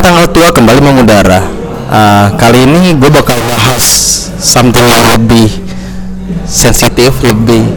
[0.00, 1.44] tanggal tua kembali mengudara.
[1.90, 3.84] Uh, kali ini gue bakal bahas
[4.40, 5.52] something yang lebih
[6.48, 7.68] sensitif, lebih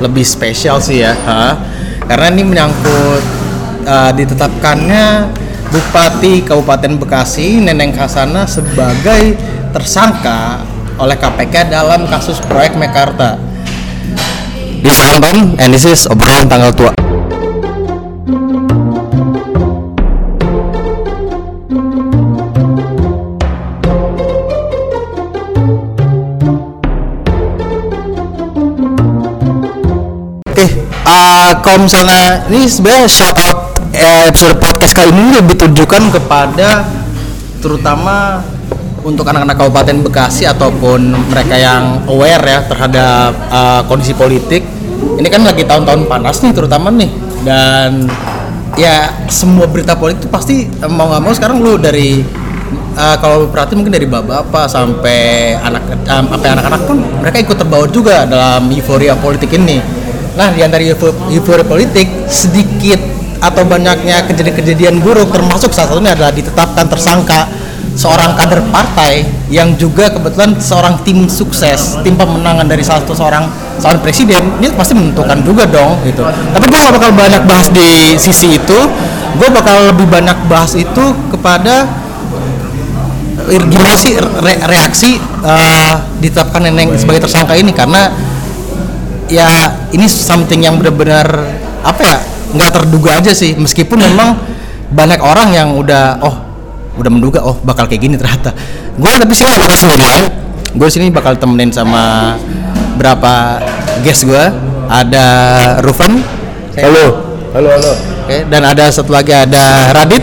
[0.00, 1.12] lebih spesial sih ya.
[1.12, 1.56] Ha?
[2.08, 3.22] Karena ini menyangkut
[3.84, 5.28] uh, ditetapkannya
[5.66, 9.36] Bupati Kabupaten Bekasi Neneng Kasana sebagai
[9.76, 10.64] tersangka
[10.96, 13.36] oleh KPK dalam kasus proyek Mekarta.
[14.80, 16.95] This is Anton and this is obrolan tanggal tua.
[31.76, 36.88] Kalau misalnya ini sebenarnya shout out eh, episode podcast kali ini lebih ditujukan kepada
[37.60, 38.40] terutama
[39.04, 44.64] untuk anak-anak Kabupaten Bekasi ataupun mereka yang aware ya terhadap uh, kondisi politik.
[45.20, 47.12] Ini kan lagi tahun-tahun panas nih terutama nih
[47.44, 48.08] dan
[48.80, 52.24] ya semua berita politik itu pasti eh, mau nggak mau sekarang lu dari
[52.96, 57.84] uh, kalau berarti mungkin dari bapak-bapak sampai anak um, sampai anak-anak pun mereka ikut terbawa
[57.92, 60.05] juga dalam euforia politik ini.
[60.36, 63.00] Nah, di antara eufo- euforia politik sedikit
[63.40, 67.48] atau banyaknya kejadian-kejadian buruk termasuk salah satunya adalah ditetapkan tersangka
[67.96, 73.48] seorang kader partai yang juga kebetulan seorang tim sukses, tim pemenangan dari salah satu seorang
[73.80, 76.20] seorang presiden, ini pasti menentukan juga dong gitu.
[76.24, 78.78] Tapi gue gak bakal banyak bahas di sisi itu,
[79.40, 81.88] gue bakal lebih banyak bahas itu kepada
[83.48, 87.72] eh, gimana sih re- reaksi eh, ditetapkan neneng sebagai tersangka ini.
[87.72, 88.12] Karena
[89.26, 89.48] ya
[89.90, 91.26] ini something yang benar-benar
[91.82, 92.16] apa ya
[92.54, 93.54] nggak terduga aja sih.
[93.58, 94.38] Meskipun memang
[94.90, 96.36] banyak orang yang udah oh
[96.96, 98.54] udah menduga oh bakal kayak gini ternyata.
[98.96, 99.52] Gue tapi sini.
[99.58, 102.36] Bakal sendirian gue sini bakal temenin sama
[103.00, 103.64] berapa
[104.04, 104.44] guest gue
[104.92, 105.26] ada
[105.80, 106.20] Rufan
[106.76, 107.24] halo.
[107.56, 107.92] Halo, halo.
[108.28, 110.20] oke dan ada satu lagi ada Radit.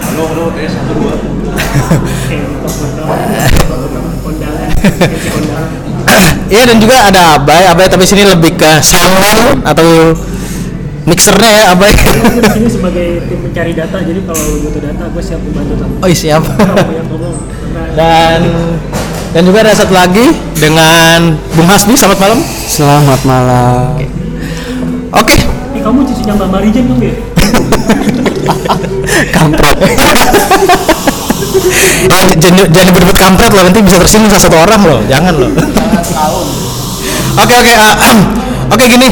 [0.00, 1.12] Halo, halo, kayak satu dua.
[6.50, 10.18] Iya dan juga ada Abai, Abai tapi sini lebih ke sound atau
[11.06, 11.94] mixernya ya Abai.
[12.58, 15.94] Ini sebagai tim pencari data, jadi kalau butuh data gue siap membantu kamu.
[16.02, 16.42] oh siap.
[17.90, 18.40] Dan
[19.30, 22.38] dan juga ada satu lagi dengan Bung Hasbi selamat malam.
[22.66, 23.94] Selamat malam.
[25.14, 25.38] Oke.
[25.70, 27.14] Ini kamu cucunya Mbak Marijan dong ya?
[29.34, 29.78] Kampret.
[32.10, 35.00] Eh, jangan jangan berbut kampret loh nanti bisa tersinggung salah satu orang loh.
[35.06, 35.50] Jangan loh.
[37.40, 37.94] Oke oke ah,
[38.74, 39.08] oke gini.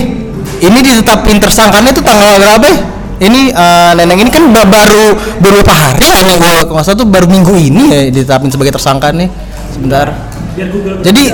[0.58, 2.66] Ini ditetapin tersangkanya itu tanggal berapa?
[2.66, 2.76] ya?
[3.18, 7.08] Ini eh, neneng ini kan ba- baru beberapa hari hanya gua kalau nggak salah tuh
[7.08, 9.30] baru minggu ini ya ditetapin sebagai tersangka nih.
[9.70, 10.12] Sebentar.
[10.58, 10.98] Biar Google.
[11.02, 11.24] Jadi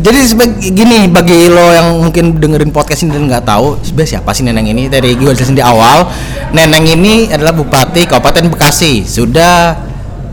[0.00, 4.30] jadi sebagai gini bagi lo yang mungkin dengerin podcast ini dan nggak tahu sebenarnya siapa
[4.32, 6.08] sih Neneng ini dari gue jelasin di awal
[6.56, 9.76] Neneng ini adalah Bupati Kabupaten Bekasi sudah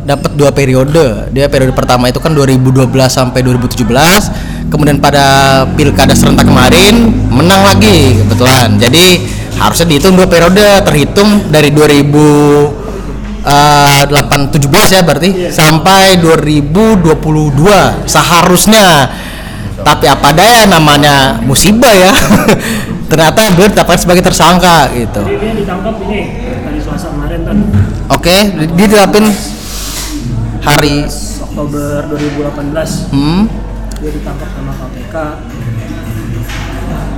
[0.07, 1.27] dapat dua periode.
[1.35, 8.15] Dia periode pertama itu kan 2012 sampai 2017 kemudian pada pilkada serentak kemarin menang lagi
[8.23, 8.79] kebetulan.
[8.79, 9.27] Jadi
[9.59, 10.63] harusnya dihitung dua periode.
[10.87, 12.87] Terhitung dari 2000
[13.47, 19.11] eh 8 17 ya berarti sampai 2022 seharusnya.
[19.77, 22.11] Tapi apa daya namanya musibah ya.
[23.11, 25.23] Ternyata beliau ditetapkan sebagai tersangka gitu.
[25.23, 26.19] Jadi dia ditangkap ini
[26.63, 27.57] hari Selasa kemarin kan.
[28.11, 29.31] oke di- ditetapin
[30.67, 31.07] hari
[31.39, 33.67] Oktober 2018 hmm
[33.97, 35.15] dia ditangkap sama KPK.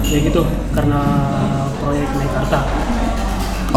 [0.10, 0.42] Ya gitu
[0.74, 1.02] karena
[1.78, 2.60] proyek Mekarta.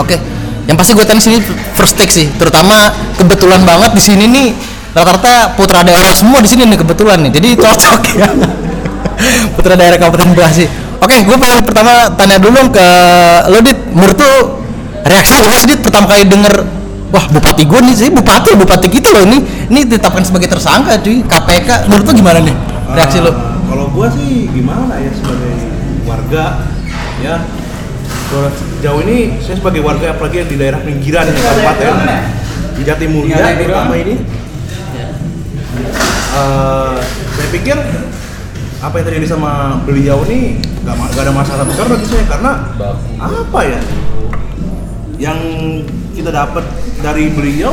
[0.00, 0.16] Oke,
[0.64, 1.42] yang pasti gue tanya sini
[1.76, 2.88] first take sih, terutama
[3.20, 4.48] kebetulan banget di sini nih
[4.96, 8.28] rata-rata putra daerah semua di sini nih kebetulan nih, jadi cocok ya.
[9.58, 10.64] putra daerah Kabupaten Bekasi.
[11.02, 12.86] Oke, gue pengen pertama tanya dulu ke
[13.52, 14.32] lo dit, menurut lo
[15.04, 16.64] reaksi lo sih Dit, pertama kali denger
[17.12, 19.38] wah bupati gue nih sih bupati bupati kita loh ini.
[19.68, 21.20] Ini ditetapkan sebagai tersangka cuy.
[21.22, 22.56] KPK menurut lo gimana nih
[22.92, 25.54] reaksi lo Ah, Kalau gua sih gimana ya sebagai
[26.04, 26.44] warga
[27.20, 27.36] ya.
[28.28, 31.94] Kalau Sejauh ini saya sebagai warga apalagi yang di daerah pinggiran ya, kabupaten
[32.74, 34.14] di Jatimulya terutama ini.
[36.32, 36.96] eh,
[37.32, 37.76] saya pikir
[38.82, 42.52] apa yang terjadi sama beliau ini gak ada masalah besar bagi saya karena
[43.20, 43.81] apa ya?
[45.16, 45.38] Yang
[46.12, 46.64] kita dapat
[46.99, 47.73] dari beliau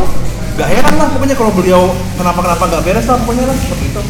[0.55, 1.81] gak heran lah pokoknya kalau beliau
[2.15, 4.01] kenapa kenapa gak beres lah pokoknya lah seperti itu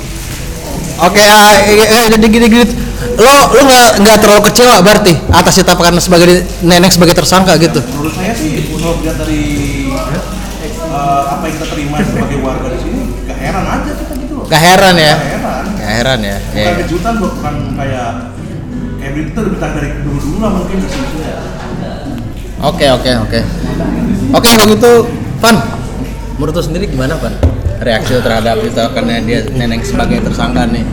[0.99, 2.67] Oke, eh, eh, jadi gini-gini.
[3.15, 6.27] Lo lo nggak nggak terlalu kecewa berarti atas ditetapkan sebagai
[6.59, 7.79] nenek sebagai tersangka gitu.
[7.79, 9.39] menurut saya sih kalau lihat dari
[9.87, 14.45] eh, apa yang kita terima sebagai warga di sini gak heran aja kita gitu loh
[14.45, 15.13] Gak heran ya?
[15.15, 16.37] gak heran Gak heran ya.
[16.43, 16.71] bukan Iya.
[16.83, 18.09] kejutan bukan kayak
[18.99, 21.33] kayak itu lebih dari dulu dulu lah mungkin isu-isunya
[22.59, 23.39] Oke oke oke.
[24.29, 24.91] Oke kalau gitu,
[25.39, 25.55] Van.
[26.39, 27.35] menurut lu sendiri gimana Pan?
[27.79, 30.83] reaksi terhadap itu karena dia neneng sebagai tersangka nih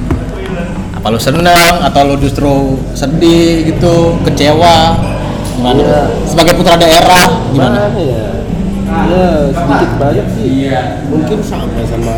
[0.94, 4.94] apa lu senang atau lu justru sedih gitu kecewa
[5.54, 6.02] gimana Iya.
[6.26, 8.26] sebagai putra daerah gimana Mana ya?
[8.86, 10.70] Ya sedikit banyak sih.
[11.10, 12.16] Mungkin sama sama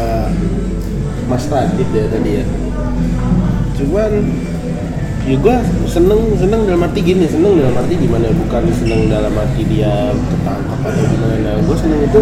[1.24, 2.44] Mas Radit ya tadi ya.
[3.72, 4.12] Cuman
[5.28, 8.32] ya gue seneng seneng dalam arti gini seneng dalam arti gimana?
[8.32, 11.50] Bukan seneng dalam arti dia ketangkap atau gimana.
[11.68, 12.20] Gue seneng itu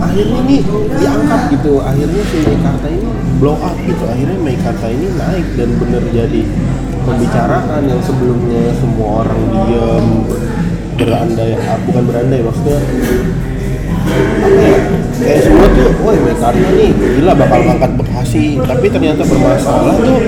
[0.00, 0.62] akhirnya nih
[0.96, 1.72] diangkat gitu.
[1.84, 4.04] Akhirnya si Meikarta ini blow up gitu.
[4.08, 6.42] Akhirnya Meikarta ini naik dan bener jadi
[7.04, 10.06] pembicaraan yang sebelumnya semua orang diam
[10.96, 12.80] berandai ah, bukan berandai maksudnya
[14.44, 14.78] apa ya?
[15.20, 18.56] Kayak semua tuh wah Meikarta nih gila bakal angkat Bekasi.
[18.64, 20.20] Tapi ternyata bermasalah tuh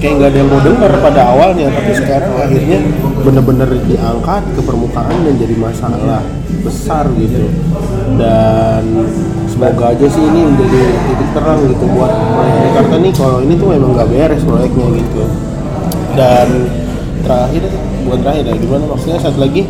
[0.00, 2.78] kayak nggak ada yang mau dengar pada awalnya tapi sekarang akhirnya
[3.20, 6.24] bener-bener diangkat ke permukaan dan jadi masalah
[6.64, 7.52] besar gitu.
[8.16, 8.84] Dan
[9.46, 12.12] semoga aja sih ini menjadi titik terang gitu buat
[12.64, 15.24] Meikarta nih kalau ini tuh memang nggak beres proyeknya gitu.
[16.16, 16.48] Dan
[17.20, 17.62] terakhir
[18.08, 19.18] bukan terakhir ya gimana maksudnya?
[19.20, 19.62] Satu lagi?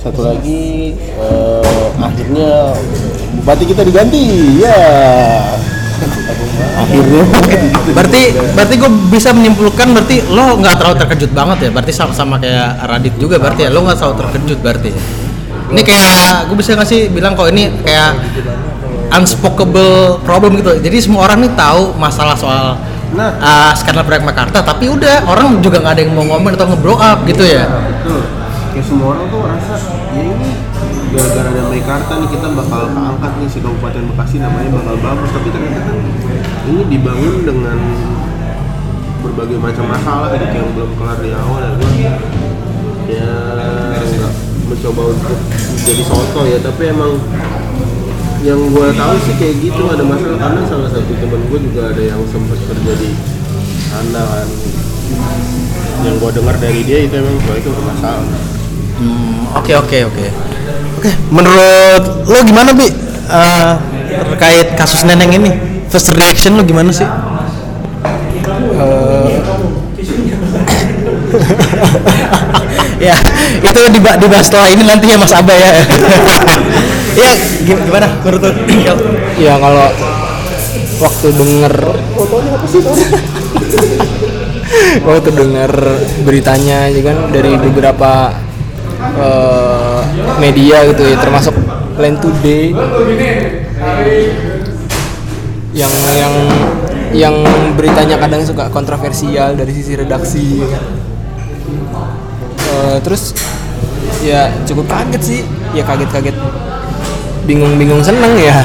[0.00, 2.72] Satu lagi eh, akhirnya
[3.40, 4.20] bupati kita diganti
[4.60, 4.80] ya
[6.84, 7.24] akhirnya.
[7.96, 8.22] Berarti
[8.52, 11.70] berarti gue bisa menyimpulkan berarti lo nggak terlalu terkejut banget ya?
[11.72, 13.70] Berarti sama sama kayak Radit juga berarti ya?
[13.72, 14.90] Lo nggak terlalu terkejut berarti
[15.74, 18.10] ini kayak gue bisa nggak sih bilang kok ini kayak
[19.16, 19.72] unspoken
[20.22, 20.76] problem gitu?
[20.78, 22.76] Jadi semua orang nih tahu masalah soal
[23.14, 23.30] Nah.
[23.38, 26.98] uh, skandal proyek Mekarta tapi udah orang juga nggak ada yang mau ngomong atau nge-blow
[26.98, 27.62] up gitu ya?
[27.62, 28.20] Nah, betul.
[28.74, 29.74] Kayak semua orang tuh rasa
[30.18, 30.50] ya ini
[31.14, 35.48] gara-gara ada Meikarta nih kita bakal keangkat nih si Kabupaten Bekasi namanya bakal bagus tapi
[35.54, 35.96] ternyata kan
[36.66, 37.78] ini dibangun dengan
[39.22, 41.90] berbagai macam masalah gitu yang belum kelar di awal dan gua
[43.06, 43.30] ya
[43.94, 44.32] nggak
[44.66, 45.38] mencoba untuk
[45.86, 47.12] jadi soto ya tapi emang
[48.42, 50.36] yang gua tahu sih kayak gitu ada masalah.
[50.36, 53.10] Karena salah satu teman gua juga ada yang sempat kerja di
[53.88, 54.48] sana kan.
[56.04, 58.63] Yang gua dengar dari dia itu emang proyeknya bermasalah Hmm,
[59.54, 60.26] oke oke oke.
[60.98, 62.88] Oke menurut lo gimana bi?
[63.24, 63.72] Uh,
[64.30, 65.50] terkait kasus neneng ini
[65.88, 67.04] first reaction lo gimana sih?
[73.02, 73.16] Ya
[73.60, 75.70] itu diba- dibahas setelah ini nanti ya Mas Abah ya.
[77.20, 77.30] Ya
[77.62, 78.08] gi- gimana?
[78.22, 78.50] Menurut lo?
[79.36, 79.88] Ya kalau
[80.98, 81.74] waktu denger
[85.06, 85.72] waktu denger
[86.22, 88.30] beritanya ya kan dari beberapa
[89.12, 90.00] eh,
[90.40, 91.54] media gitu ya termasuk
[91.94, 92.74] Land Today.
[95.74, 96.34] Yang yang
[97.14, 97.34] yang
[97.78, 100.62] beritanya kadang suka kontroversial dari sisi redaksi.
[100.62, 100.80] Ya.
[102.64, 103.34] Eh, terus
[104.22, 105.40] ya cukup kaget sih.
[105.74, 106.34] Ya kaget-kaget.
[107.46, 108.58] Bingung-bingung seneng ya.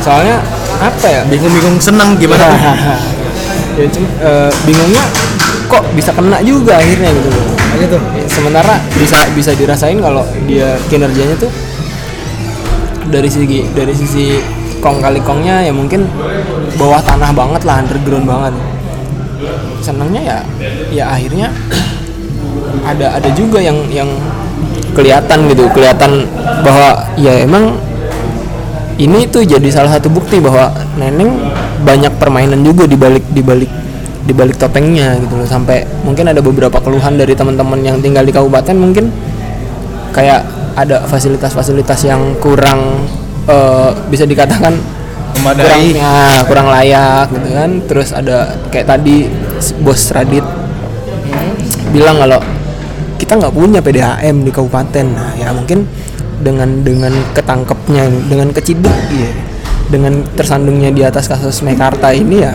[0.00, 0.40] Soalnya
[0.80, 1.22] apa ya?
[1.28, 2.48] Bingung-bingung senang gimana?
[3.78, 5.06] Ya cuma eh, bingungnya
[5.70, 11.38] kok bisa kena juga akhirnya gitu loh gitu sementara bisa bisa dirasain kalau dia kinerjanya
[11.38, 11.50] tuh
[13.08, 14.36] dari segi dari sisi
[14.78, 16.06] kong kali kongnya ya mungkin
[16.78, 18.54] bawah tanah banget lah underground banget.
[19.82, 20.38] Senangnya ya
[20.92, 21.48] ya akhirnya
[22.90, 24.08] ada ada juga yang yang
[24.94, 26.26] kelihatan gitu kelihatan
[26.62, 27.78] bahwa ya emang
[28.98, 31.38] ini tuh jadi salah satu bukti bahwa neneng
[31.86, 33.70] banyak permainan juga di balik di balik
[34.28, 35.48] di balik topengnya gitu loh.
[35.48, 39.08] Sampai mungkin ada beberapa keluhan dari teman-teman yang tinggal di kabupaten mungkin
[40.12, 40.44] kayak
[40.76, 43.08] ada fasilitas-fasilitas yang kurang
[43.48, 44.76] eh, bisa dikatakan
[45.40, 47.70] kurang ya, kurang layak gitu kan.
[47.88, 49.24] Terus ada kayak tadi
[49.80, 50.44] bos Radit
[51.88, 52.44] bilang kalau
[53.16, 55.06] kita nggak punya PDAM di kabupaten.
[55.08, 55.88] Nah ya mungkin
[56.38, 59.30] dengan dengan ketangkepnya dengan keciduk ya
[59.88, 62.54] dengan tersandungnya di atas kasus Mekarta ini ya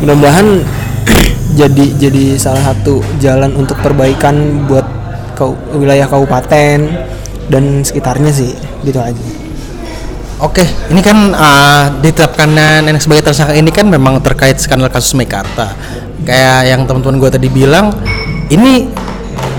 [0.00, 0.64] mudah-mudahan
[1.60, 4.84] jadi jadi salah satu jalan untuk perbaikan buat
[5.36, 6.78] kau, wilayah kabupaten
[7.50, 8.52] dan sekitarnya sih
[8.84, 9.40] gitu aja
[10.40, 15.76] Oke, ini kan uh, ditetapkannya nenek sebagai tersangka ini kan memang terkait skandal kasus Mekarta.
[16.24, 17.92] Kayak yang teman-teman gue tadi bilang,
[18.48, 18.88] ini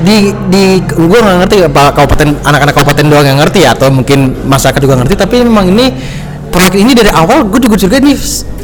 [0.01, 4.33] di di gue nggak ngerti apa kabupaten anak-anak kabupaten doang yang ngerti ya, atau mungkin
[4.49, 5.13] masyarakat juga ngerti.
[5.21, 5.93] Tapi memang ini
[6.49, 8.17] proyek ini dari awal gue juga curiga ini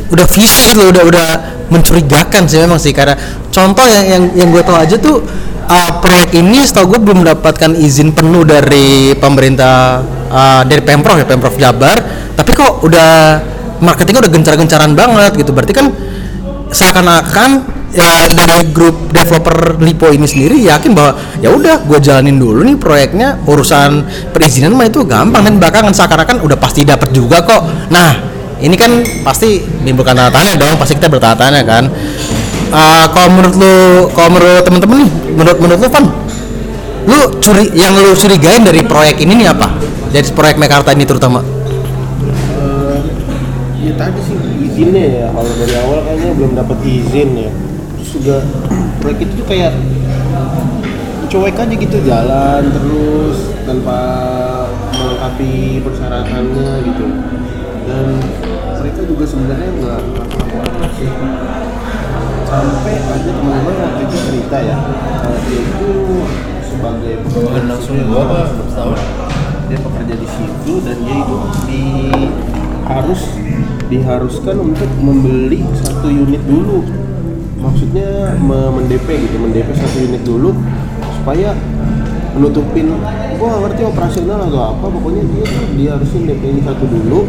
[0.09, 1.27] udah visi gitu, udah udah
[1.69, 2.91] mencurigakan sih memang sih.
[2.95, 3.15] Karena
[3.51, 5.23] contoh yang yang, yang gue tahu aja tuh
[5.67, 11.25] uh, proyek ini setahu gue belum mendapatkan izin penuh dari pemerintah uh, dari pemprov ya
[11.27, 11.97] pemprov Jabar.
[12.35, 13.11] Tapi kok udah
[13.83, 15.51] marketingnya udah gencar-gencaran banget gitu.
[15.53, 15.87] Berarti kan
[16.67, 22.61] seakan-akan ya dari grup developer Lipo ini sendiri yakin bahwa ya udah gue jalanin dulu
[22.67, 24.03] nih proyeknya urusan
[24.35, 27.89] perizinan mah itu gampang dan belakangan seakan-akan udah pasti dapat juga kok.
[27.89, 31.83] Nah ini kan pasti menimbulkan tanda tanya dong pasti kita bertanya-tanya kan.
[32.73, 33.75] Ah, kalau menurut lu
[34.11, 36.05] kalau menurut temen-temen nih menurut menurut lu Van
[37.07, 39.71] lu curi yang lu curigain dari proyek ini nih apa?
[40.11, 41.39] Dari proyek Mekarta ini terutama?
[41.39, 42.97] Eh,
[43.87, 44.35] ya tadi sih
[44.67, 47.51] izinnya ya kalau dari awal kayaknya belum dapat izin ya.
[47.95, 48.35] Terus juga
[49.01, 49.71] proyek itu tuh kayak
[51.27, 53.99] cuek aja gitu jalan terus tanpa
[54.95, 57.05] melengkapi persyaratannya gitu
[57.87, 58.05] dan
[58.83, 60.01] mereka juga sebenarnya nggak
[60.99, 61.09] sih
[62.47, 64.75] sampai ada teman gue waktu itu cerita ya.
[65.23, 65.91] Kalau dia itu
[66.63, 68.41] sebagai pekerja langsung gua apa
[69.67, 71.83] dia pekerja di situ dan dia itu di
[72.87, 73.21] harus
[73.87, 76.83] diharuskan untuk membeli satu unit dulu.
[77.57, 80.55] Maksudnya me- mendp gitu mendp satu unit dulu
[81.19, 81.51] supaya
[82.31, 82.95] menutupin
[83.35, 87.27] gua ngerti operasional atau apa pokoknya dia tuh dia harusnya DP ini satu dulu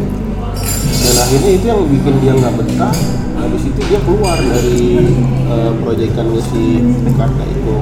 [0.99, 2.95] dan akhirnya itu yang bikin dia nggak betah.
[3.39, 4.99] Habis itu dia keluar dari
[5.47, 7.75] uh, proyekannya si Jakarta itu.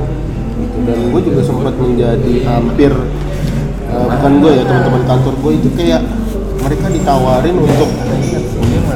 [0.58, 0.78] Gitu.
[0.90, 2.90] dan gue juga sempat menjadi hampir
[3.94, 6.02] uh, bukan gue ya teman-teman kantor gue itu kayak
[6.66, 7.90] mereka ditawarin untuk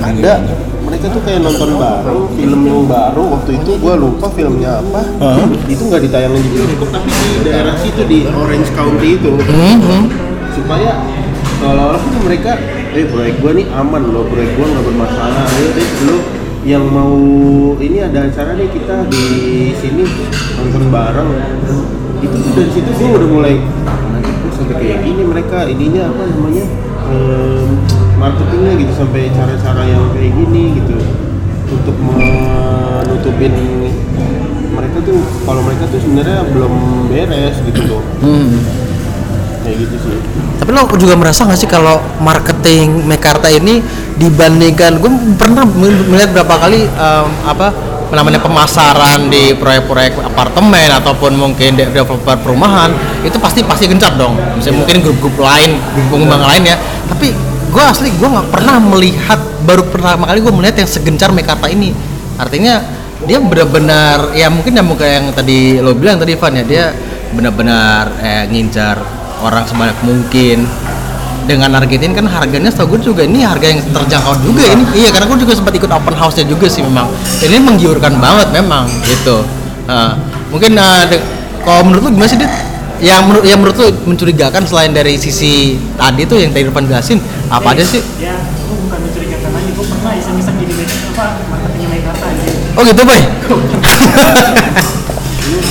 [0.01, 0.33] ada
[0.81, 3.23] mereka tuh kayak nonton baru film yang baru.
[3.39, 5.07] Waktu itu gue lupa filmnya apa.
[5.71, 9.31] Itu nggak ditayangin di bioskop tapi di daerah situ di Orange County itu.
[10.51, 10.99] Supaya
[11.63, 12.59] seolah-olah tuh mereka
[12.91, 15.47] eh proyek gua nih aman loh proyek gua nggak bermasalah.
[15.47, 16.17] Ayo deh lu
[16.67, 17.15] yang mau
[17.79, 19.25] ini ada acara nih kita di
[19.79, 20.03] sini
[20.59, 21.31] nonton bareng.
[22.19, 23.55] Itu dari situ gua udah mulai
[24.51, 25.65] sampai kayak gini mereka?
[25.71, 26.65] Ininya apa namanya?
[27.11, 27.67] Em,
[28.19, 30.95] marketingnya gitu sampai cara-cara yang kayak gini gitu.
[31.71, 33.55] Untuk menutupin
[34.75, 36.73] mereka tuh kalau mereka tuh sebenarnya belum
[37.07, 38.03] beres gitu loh.
[38.19, 38.80] Hmm.
[39.61, 40.17] Kayak gitu sih
[40.61, 43.81] Tapi lo juga merasa nggak sih kalau marketing Mekarta ini
[44.17, 47.73] dibandingkan gue pernah melihat berapa kali em, apa
[48.11, 52.91] namanya pemasaran di proyek-proyek apartemen ataupun mungkin de- developer perumahan
[53.23, 54.35] itu pasti pasti gencar dong.
[54.59, 56.77] Misalnya mungkin grup-grup lain, grup pengembang lain ya.
[57.07, 57.31] Tapi
[57.71, 61.95] gue asli gue nggak pernah melihat baru pertama kali gue melihat yang segencar Mekarta ini.
[62.35, 62.83] Artinya
[63.23, 66.85] dia benar-benar ya mungkin yang kayak yang tadi lo bilang tadi Van ya dia
[67.31, 70.69] benar-benar eh, ngincar orang sebanyak mungkin.
[71.41, 74.83] Dengan nargetin kan harganya setahu gue juga ini harga yang terjangkau juga ini.
[74.95, 77.09] Iya karena gue juga sempat ikut open house nya juga sih memang.
[77.41, 79.41] Dan ini menggiurkan banget memang gitu.
[79.89, 80.15] Nah,
[80.53, 81.25] mungkin de-
[81.65, 82.53] kalau menurut lu gimana sih Dit?
[83.01, 87.17] yang menurut yang menurut lu mencurigakan selain dari sisi tadi tuh yang tadi Irfan jelasin
[87.49, 88.05] apa aja sih?
[88.21, 89.69] Ya gue bukan mencurigakan lagi.
[89.73, 93.19] Gue pernah iseng-iseng jadi make- apa marketingnya Mekarta aja oh gitu boy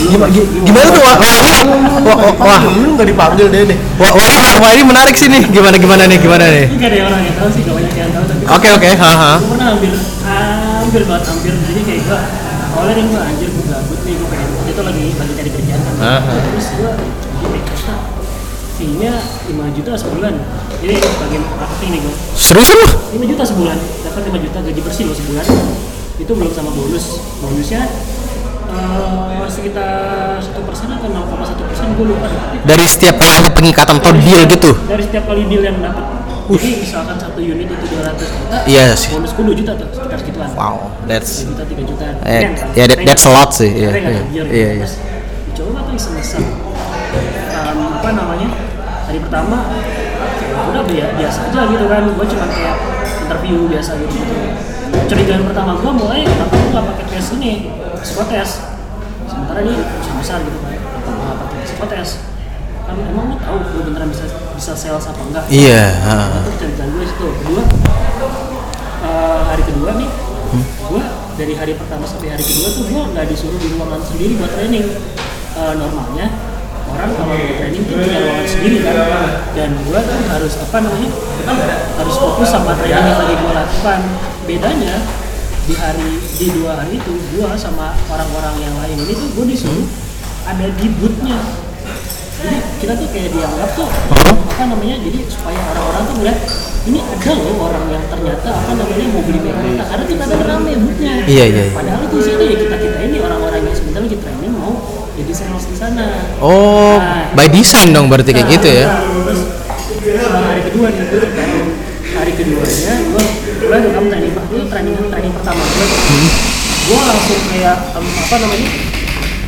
[0.08, 0.30] gimana,
[0.64, 1.60] gimana tuh wah, wah, ini
[2.06, 5.42] wah, wah, lu nggak dipanggil deh deh wah, wah, wah, wah, ini menarik sih nih.
[5.50, 6.64] Gimana gimana nih gimana nih?
[6.70, 9.32] Ini gak ada orang yang tahu sih gak banyak yang tahu tapi oke oke haha
[9.36, 9.92] gue pernah hampir
[10.80, 11.52] hampir banget hampir.
[11.52, 12.18] Jadi kayak gue
[12.70, 15.94] awalnya nih gue anjir gue gabut nih gue pengen itu lagi lagi cari kerjaan kan.
[16.24, 16.90] Terus gue
[18.80, 20.34] fee-nya 5 juta sebulan.
[20.80, 22.88] Jadi sebagai marketing nih gue seriusan lu?
[23.20, 23.76] 5 juta sebulan
[24.08, 25.44] dapat 5 juta gaji bersih loh sebulan.
[26.16, 27.20] Itu belum sama bonus.
[27.44, 27.84] Bonusnya
[28.70, 29.90] eh, sekitar
[30.38, 32.26] satu persen atau 6,1 persen gue lupa.
[32.60, 34.70] Dari setiap kali ada pengikatan atau deal gitu?
[34.86, 36.04] Dari setiap kali deal yang dapat.
[36.50, 39.14] Jadi misalkan satu unit itu 200 juta Iya sih.
[39.14, 40.48] bonus gue 2 juta tuh sekitar segituan.
[40.52, 42.06] Wow that's 2 juta 3 juta.
[42.20, 44.50] Eh, Kan, ya, that- tapi that's a lot sih, iya, iya, iya, gitu.
[44.50, 44.86] iya.
[45.52, 46.42] Coba tuh iseng-iseng
[47.50, 48.48] Em, apa namanya?
[49.06, 49.56] Hari pertama
[50.70, 52.02] udah bi- biasa aja gitu kan.
[52.08, 52.76] Gue cuma kayak
[53.20, 54.34] interview biasa gitu, gitu.
[55.10, 57.52] Curigaan pertama gue mulai kenapa gue gak pakai tes ini
[58.02, 58.50] psikotes.
[59.30, 62.10] Sementara ini bisa besar gitu kan kenapa gue gak pakai psikotes.
[62.86, 65.44] Kan emang lo tahu gue beneran bisa bisa sales apa enggak?
[65.50, 66.14] Iya ha.
[66.42, 67.26] itu cerita gue situ.
[67.44, 67.62] Kedua
[69.00, 70.10] eh, hari kedua nih
[70.90, 71.02] gue
[71.38, 74.86] dari hari pertama sampai hari kedua tuh gue nggak disuruh di ruangan sendiri buat training.
[75.50, 76.49] Eh, normalnya
[76.90, 78.94] orang kalau training tuh punya ruangan sendiri kan.
[79.54, 81.10] Dan gue tuh harus apa namanya
[81.98, 84.00] harus fokus sama training yang lagi gue lakukan.
[84.44, 84.94] Bedanya
[85.70, 89.86] di hari di dua hari itu gue sama orang-orang yang lain ini tuh gue disuruh
[90.48, 91.38] ada di bootnya
[92.40, 96.38] jadi kita tuh kayak dianggap tuh apa namanya jadi supaya orang-orang tuh ngeliat
[96.80, 100.72] ini ada loh orang yang ternyata apa namanya mau beli Mekarta karena kita ada rame
[100.80, 101.72] boothnya Iya, iya, iya.
[101.76, 104.72] padahal di situ ya kita kita ini orang-orang yang sebentar lagi training mau
[105.12, 106.06] jadi sales di sana.
[106.40, 107.36] Oh Nah.
[107.36, 108.84] by design dong berarti kayak gitu ya.
[108.88, 111.20] Nah, terus uh, hari kedua nih gue
[112.10, 113.24] hari keduanya gue
[113.60, 115.86] gue rekam training itu training training pertama gue
[116.90, 118.68] gue langsung kayak em, apa namanya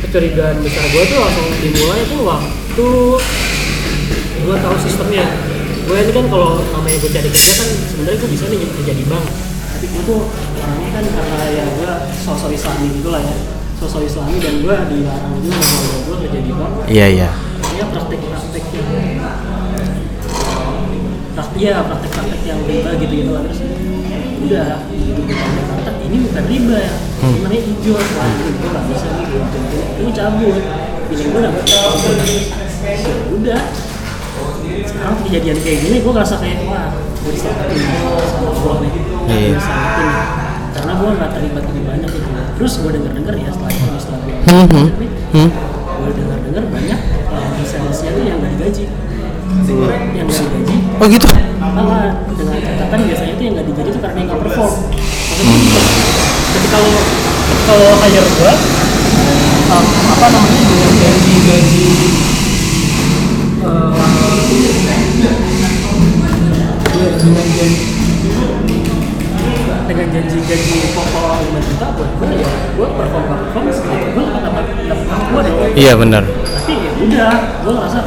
[0.05, 2.89] kecurigaan besar gue tuh langsung dimulai tuh waktu
[4.43, 5.25] gue tahu sistemnya
[5.83, 9.05] gue ini kan kalau namanya gue cari kerja kan sebenarnya gue bisa nih kerja di
[9.07, 9.25] bank.
[9.73, 10.21] Tapi gue tuh
[10.63, 11.91] orangnya kan karena ya gue
[12.23, 13.35] sosok islami gitu lah ya.
[13.83, 16.73] Sosok islami dan gue dilarang juga sama keluarga gue kerja di bank.
[16.87, 17.29] Iya iya.
[17.73, 18.87] ya praktek-praktek yang
[21.33, 23.31] praktek ya praktek-praktek yang riba gitu gitu.
[23.35, 23.59] Terus
[24.43, 26.95] udah gitu Jakarta ini bukan riba ya.
[27.23, 27.47] Hmm.
[27.51, 29.43] hijau ini gue nggak bisa nih gue
[29.99, 30.55] gue cabut.
[31.11, 31.63] Pilih gue dapet.
[31.67, 31.81] Ya
[33.35, 33.61] udah
[34.93, 38.91] sekarang kejadian kayak gini gue ngerasa kayak wah gue diselamatin sama gue nih
[39.57, 40.25] diselamatin nih.
[40.73, 44.19] karena gue nggak terlibat lebih banyak gitu terus gue denger denger ya setelah itu setelah
[44.21, 44.87] gue Hmm, hmm.
[45.33, 45.49] Hmm.
[45.97, 48.83] gue dengar dengar banyak uh, salesnya tuh yang gak digaji
[50.13, 51.27] yang gak digaji Oh gitu.
[51.57, 51.97] apa
[52.35, 55.81] dengan catatan biasanya tuh yang gak digaji tuh karena nggak perform maksudnya gini,
[56.53, 56.89] ketika lo
[57.49, 58.53] ketika lo hire gue
[59.71, 61.85] um, apa namanya dengan gaji gaji
[63.63, 63.91] uh,
[66.93, 67.77] dengan gaji
[69.83, 74.41] dengan janji gaji pokok 5 juta buat gue ya gue perform perform segitu gue dapat
[74.43, 76.23] dapat dapat gue deh Iya benar.
[76.23, 77.99] tapi ya udah gue ngerasa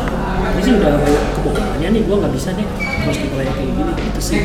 [0.57, 0.93] ini sih udah
[1.37, 4.39] kebohongannya nih gue nggak bisa nih harus dibayar kayak gini itu sih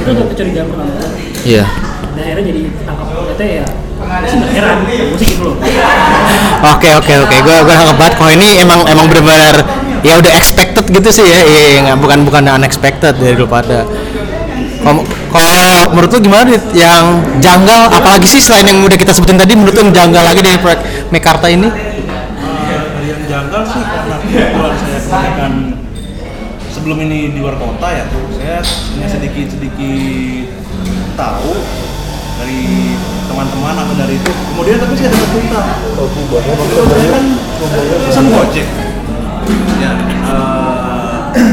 [0.00, 1.08] itu tuh kecurigaan pertama gue
[1.44, 1.64] Iya.
[2.10, 3.64] dan akhirnya jadi tangkap ternyata ya
[4.00, 5.56] nggak heran gue sih gitu loh
[6.60, 7.36] Oke oke oke.
[7.40, 8.14] Gue gue nangkep banget.
[8.20, 9.64] Kalau ini emang emang benar-benar
[10.00, 11.40] ya udah expected gitu sih ya.
[11.44, 13.84] Iya, nggak bukan bukan unexpected dari lu pada.
[14.80, 16.64] Kalau kalau menurut lu gimana Dit?
[16.72, 20.40] yang janggal apalagi sih selain yang udah kita sebutin tadi menurut lu yang janggal lagi
[20.40, 20.80] dari proyek
[21.12, 21.68] Mekarta ini?
[21.68, 25.52] dari yang janggal sih karena kebetulan saya kebanyakan
[26.72, 28.04] sebelum ini di luar kota ya
[28.40, 30.48] saya hanya sedikit sedikit
[31.12, 31.52] tahu
[32.40, 32.96] dari
[33.28, 35.60] teman-teman atau dari itu kemudian tapi saya dapat berita
[36.00, 36.36] waktu itu
[36.88, 37.24] saya kan
[38.08, 38.66] pesan gojek
[39.76, 39.92] ya
[41.34, 41.48] eh,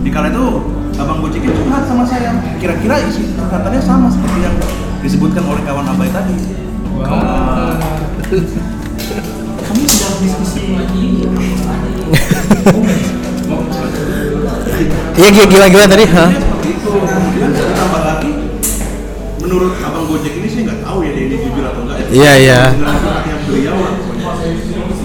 [0.00, 0.44] di kala itu
[0.94, 4.54] abang gojek itu curhat sama saya kira-kira isi curhatannya sama seperti yang
[5.00, 6.36] disebutkan oleh kawan abai tadi
[6.94, 8.40] Eh,
[9.60, 11.26] kami sedang diskusi ini
[15.14, 16.04] Iya gimana gimana, gimana tadi?
[16.08, 16.30] Hah?
[16.30, 18.30] seperti itu kemudian saya tambah lagi
[19.38, 22.32] menurut abang gojek ini sih nggak tahu ya dia ini jujur atau enggak ya Iya,
[22.40, 22.60] iya.
[22.72, 24.24] dengan yang beliau lah pokoknya.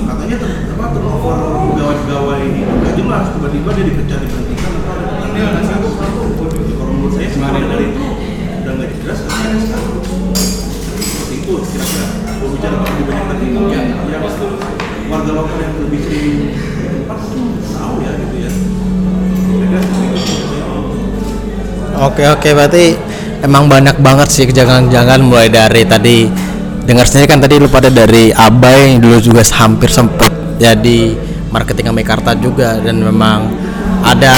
[0.09, 1.37] katanya ter, apa turnover
[1.69, 3.25] pegawai-pegawai ini nggak jelas
[3.59, 4.71] tiba-tiba dia dipecat diberhentikan.
[5.19, 8.05] Dan dia nggak sanggup kalau menurut saya sebenarnya dari itu
[8.63, 12.07] udah nggak jelas kan seperti itu kira-kira.
[12.39, 14.23] Kalau bicara lebih banyak tadi ya yang
[15.11, 17.19] warga lokal yang lebih sering tempat
[17.75, 18.51] tahu ya gitu ya.
[21.99, 22.85] Oke oke berarti
[23.43, 26.31] emang banyak banget sih kejanggalan-kejanggalan mulai dari tadi.
[26.87, 32.31] Dengar sendiri kan tadi lu pada dari Abai dulu juga hampir sempet jadi marketing Mekarta
[32.37, 32.79] juga.
[32.79, 33.49] Dan memang
[34.05, 34.33] ada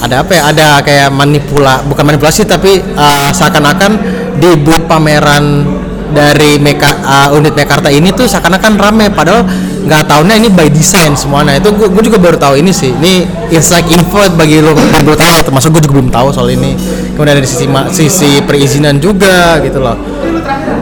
[0.00, 0.42] ada apa ya?
[0.52, 3.92] Ada kayak manipula bukan manipulasi tapi uh, seakan-akan
[4.40, 5.66] di booth pameran
[6.10, 9.06] dari Meka, uh, unit Mekarta ini tuh seakan-akan rame.
[9.12, 9.46] Padahal
[9.80, 12.92] nggak tahunya ini by design semuanya itu gue juga baru tahu ini sih.
[12.92, 16.76] Ini inside info bagi lo yang belum tahu termasuk gue juga belum tahu soal ini.
[17.16, 20.20] Kemudian dari sisi sisi perizinan juga gitu loh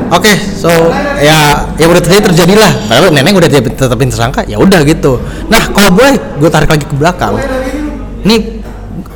[0.09, 0.71] oke so
[1.19, 2.71] ya yang udah terjadi terjadilah.
[2.87, 5.21] Padahal nenek udah tetap- tetapin tersangka ya udah gitu.
[5.47, 6.07] Nah kalau gue
[6.39, 7.37] gue tarik lagi ke belakang.
[8.23, 8.37] Ini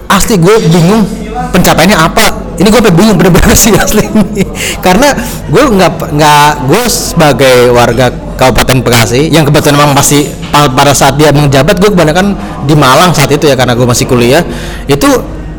[0.07, 1.03] asli gue bingung
[1.51, 2.27] pencapaiannya apa.
[2.53, 4.45] Ini gue bingung bener-bener sih asli ini.
[4.79, 5.11] Karena
[5.49, 11.15] gue nggak nggak gue sebagai warga Kabupaten Bekasi yang kebetulan memang masih pa- pada saat
[11.15, 12.35] dia menjabat gue kebanyakan
[12.67, 14.43] di Malang saat itu ya karena gue masih kuliah.
[14.85, 15.09] Itu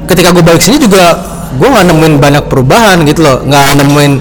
[0.04, 1.16] ketika gue balik sini juga
[1.54, 3.38] gue nggak nemuin banyak perubahan gitu loh.
[3.44, 4.14] Nggak nemuin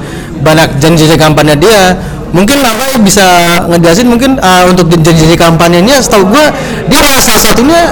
[0.43, 1.95] banyak janji-janji kampanye dia
[2.33, 3.25] mungkin Nara bisa
[3.69, 6.45] ngejelasin mungkin uh, untuk janji-janji kampanyenya setahu gue
[6.91, 7.83] dia salah satunya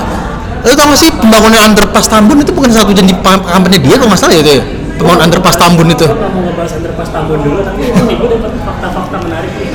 [0.60, 4.20] Lu tau gak sih pembangunan underpass Tambun itu bukan satu janji kampanye dia kalau nggak
[4.20, 4.64] salah ya itu ya?
[5.00, 6.04] Pembangunan underpass Tambun itu.
[6.04, 9.68] mau ngebahas underpass Tambun dulu tapi ini gue dapat fakta-fakta menarik nih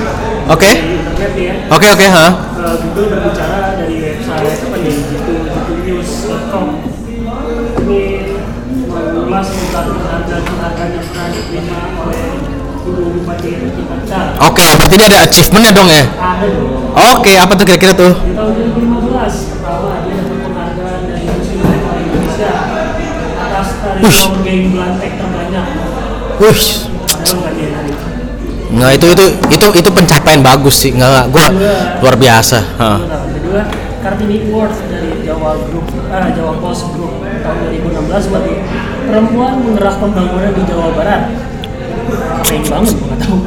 [0.45, 0.69] Oke.
[1.33, 2.25] ya Oke oke ha.
[2.29, 3.74] Eh, Google berbicara
[14.43, 16.04] Oke, berarti dia ada achievementnya dong ya?
[16.19, 18.12] ada dong Oke, apa tuh kira-kira tuh?
[18.24, 22.54] di tahun 2015 pertama dia dapat penghargaan dari Muslim Rekor Indonesia
[23.39, 23.67] atas
[24.43, 25.65] game terbanyak
[26.36, 26.63] Wih,
[27.08, 27.67] padahal dia
[28.76, 31.26] nggak itu itu itu itu pencapaian bagus sih, nggak nggak.
[31.32, 31.48] Gua
[32.04, 32.60] luar biasa.
[32.76, 33.00] Nah,
[33.32, 33.62] kedua
[34.04, 38.56] Kartini Award dari Jawa Group ah, Jawa Post Group tahun 2016 sebagai
[39.08, 41.21] perempuan menggerak pembangunan di Jawa Barat.
[42.36, 43.38] Apa yang bangun gua nggak tahu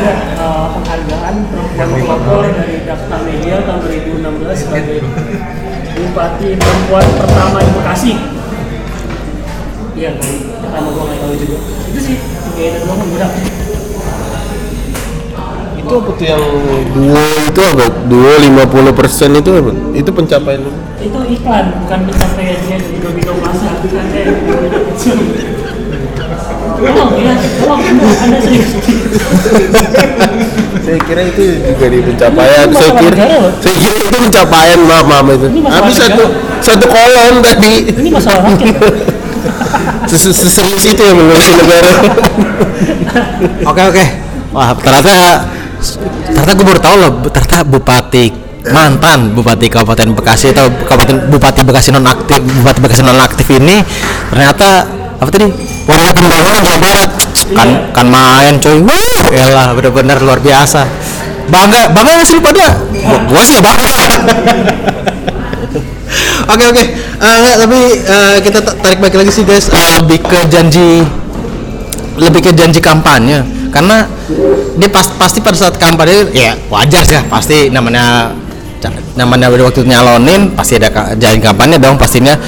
[0.00, 4.98] juga eh, penghargaan perempuan pelopor dari Daftar Media tahun 2016 sebagai
[5.90, 8.12] Bupati perempuan pertama di Bekasi.
[10.00, 10.32] Iya, kan?
[10.64, 11.58] pertama gua nggak tahu juga.
[11.92, 13.32] Itu sih tiga itu doang udah.
[15.80, 16.44] itu apa tuh yang
[16.92, 20.70] duo itu apa duo 50 persen itu apa itu pencapaian lu?
[21.02, 24.28] Itu iklan, bukan pencapaian dia di Domino Plaza, bukan kayak
[26.80, 28.08] Tolong ya, tolong anda
[28.40, 28.70] serius.
[30.80, 35.04] saya kira itu juga di pencapaian Ini saya kira negara saya kira itu pencapaian maaf
[35.06, 36.24] maaf itu Ini masalah habis satu
[36.60, 38.76] satu kolom tadi Ini masalah rakyat.
[40.08, 41.92] Ses- seserius itu ya mengurusi negara
[43.68, 44.04] Oke oke.
[44.50, 45.14] Wah ternyata
[46.26, 48.24] ternyata gue baru tahu loh ternyata bupati
[48.68, 53.80] mantan bupati Kabupaten Bekasi atau Kabupaten Bupati Bekasi nonaktif Bupati Bekasi nonaktif ini
[54.28, 54.84] ternyata
[55.20, 55.48] apa tadi?
[55.84, 57.10] Warga pembangunan Jawa Barat.
[57.52, 58.80] Kan kan main coy.
[58.80, 60.88] Wuh, elah bener-bener luar biasa.
[61.50, 62.66] Bangga bangga nggak sih pada
[63.26, 63.90] gua, sih bangga.
[66.50, 66.82] Oke oke,
[67.22, 71.06] nggak, tapi eh, kita ta- tarik balik lagi sih guys, Eh, lebih ke janji,
[72.18, 74.10] lebih ke janji kampanye, karena
[74.74, 78.34] dia pas, pasti pada saat kampanye ya wajar sih pasti namanya
[79.18, 82.38] namanya pada waktu nyalonin pasti ada janji kampanye dong pastinya.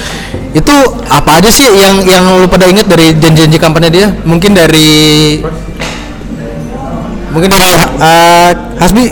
[0.53, 0.73] Itu
[1.09, 4.07] apa aja sih yang yang lu pada inget dari janji-janji kampanye dia?
[4.25, 5.41] Mungkin dari
[7.33, 9.05] mungkin dari eh, Hasbi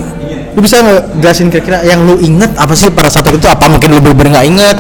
[0.52, 3.98] lu bisa nggak jelasin kira-kira yang lu inget apa sih pada saat itu apa mungkin
[3.98, 4.78] lu bener-bener nggak inget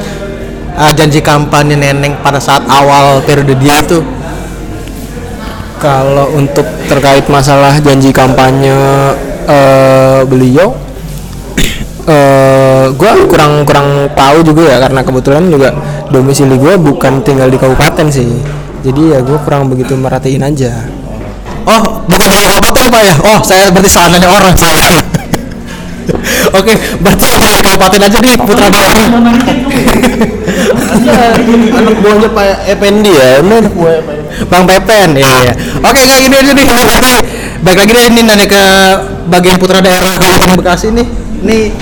[0.77, 4.01] eh, janji kampanye neneng pada saat awal periode dia itu
[5.81, 8.77] Kalau untuk terkait masalah janji kampanye
[9.49, 10.77] eh, beliau,
[12.09, 15.69] eh gue kurang kurang tahu juga ya karena kebetulan juga
[16.09, 18.29] domisili gue bukan tinggal di kabupaten sih.
[18.81, 20.73] Jadi ya gue kurang begitu merhatiin aja.
[21.61, 24.97] oh bukan dari kabupaten pak ya oh saya berarti salah nanya orang salah
[26.57, 29.07] Oke, berarti dari kabupaten aja nih Putra Daerah.
[31.51, 34.21] anak buahnya Pak Effendi ya anak Effendi.
[34.49, 35.53] Bang Pepen, iya iya.
[35.85, 36.65] Oke, kayak gini aja nih.
[37.61, 38.63] Balik lagi deh ini nanya ke
[39.29, 41.20] bagian putra daerah Kabupaten Bekasi nih.
[41.41, 41.73] Nih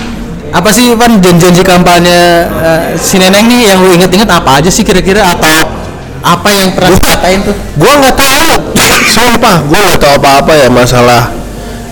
[0.50, 4.82] apa sih Pan janji-janji kampanye eh, si Neneng nih yang lu inget-inget apa aja sih
[4.82, 5.22] kira-kira?
[5.36, 5.52] Atau
[6.20, 7.54] apa yang pernah dikatain tuh?
[7.78, 8.52] gua nggak tahu.
[9.14, 11.30] Sumpah gua nggak tahu apa-apa ya masalah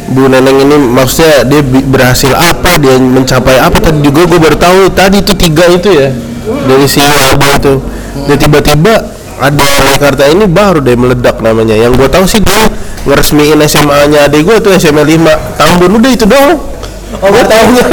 [0.09, 3.77] Bu Neneng ini maksudnya dia berhasil apa dia mencapai apa.
[3.79, 6.09] Tadi juga gua baru tahu tadi itu tiga itu ya
[6.65, 7.79] dari si Waba itu.
[8.27, 8.95] Dan tiba-tiba
[9.39, 11.77] ada Jakarta ini baru deh meledak namanya.
[11.77, 12.67] Yang gua tahu sih dia
[13.05, 16.78] ngeresmiin SMA nya adik gua tuh SMA 5 Tambun udah itu doang
[17.17, 17.85] oh gua tahunya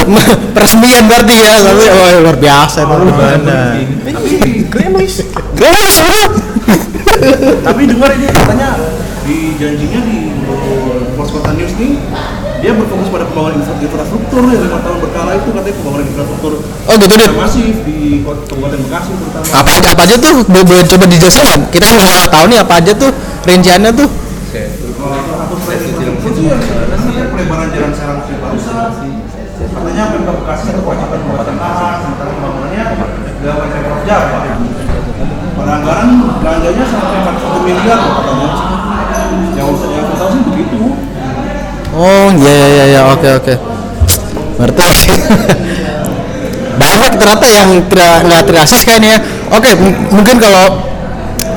[0.52, 3.60] Peresmian berarti ya, tapi oh luar biasa itu gimana?
[7.64, 8.70] Tapi dengar ini katanya
[9.26, 10.18] di janjinya di
[11.16, 11.98] Pos Kota News nih
[12.62, 16.52] dia berfokus pada pembangunan infra- infrastruktur ya lima tahun berkala itu katanya pembangunan infrastruktur
[16.86, 17.30] Oh gitu deh.
[17.34, 19.46] masif di Kabupaten Bekasi terutama.
[19.54, 20.34] Apa aja apa aja tuh?
[20.46, 21.60] Boleh, coba dijelaskan nggak?
[21.74, 23.12] Kita kan nggak tahu nih apa aja tuh
[23.46, 24.10] rinciannya tuh.
[24.96, 26.42] Kalau salah satu proyek infrastruktur itu
[27.14, 28.78] yang pelebaran jalan Serang Ciparusa.
[29.56, 32.84] Katanya Pemkab Bekasi satu kewajiban pembuatan lahan sementara pembangunannya
[33.40, 34.40] dilakukan Pemprov Jawa.
[35.56, 38.50] Pada anggaran belanjanya sampai 41 miliar loh katanya.
[39.56, 40.78] Yang aku tahu sih begitu.
[41.96, 43.54] Oh iya iya iya, oke oke.
[44.62, 44.84] Berarti
[46.82, 49.16] banyak ternyata yang tidak nggak terrealistis kayaknya.
[49.50, 50.86] Oke m- mungkin kalau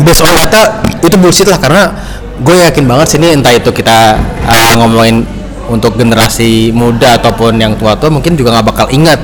[0.07, 1.91] besok data itu bullshit lah karena
[2.39, 4.15] gue yakin banget sini entah itu kita
[4.47, 5.27] uh, ngomongin
[5.69, 9.21] untuk generasi muda ataupun yang tua-tua mungkin juga nggak bakal ingat.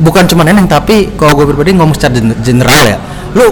[0.00, 2.98] Bukan cuma neneng tapi kalau gue pribadi ngomong secara gen- general ya.
[3.36, 3.46] Lu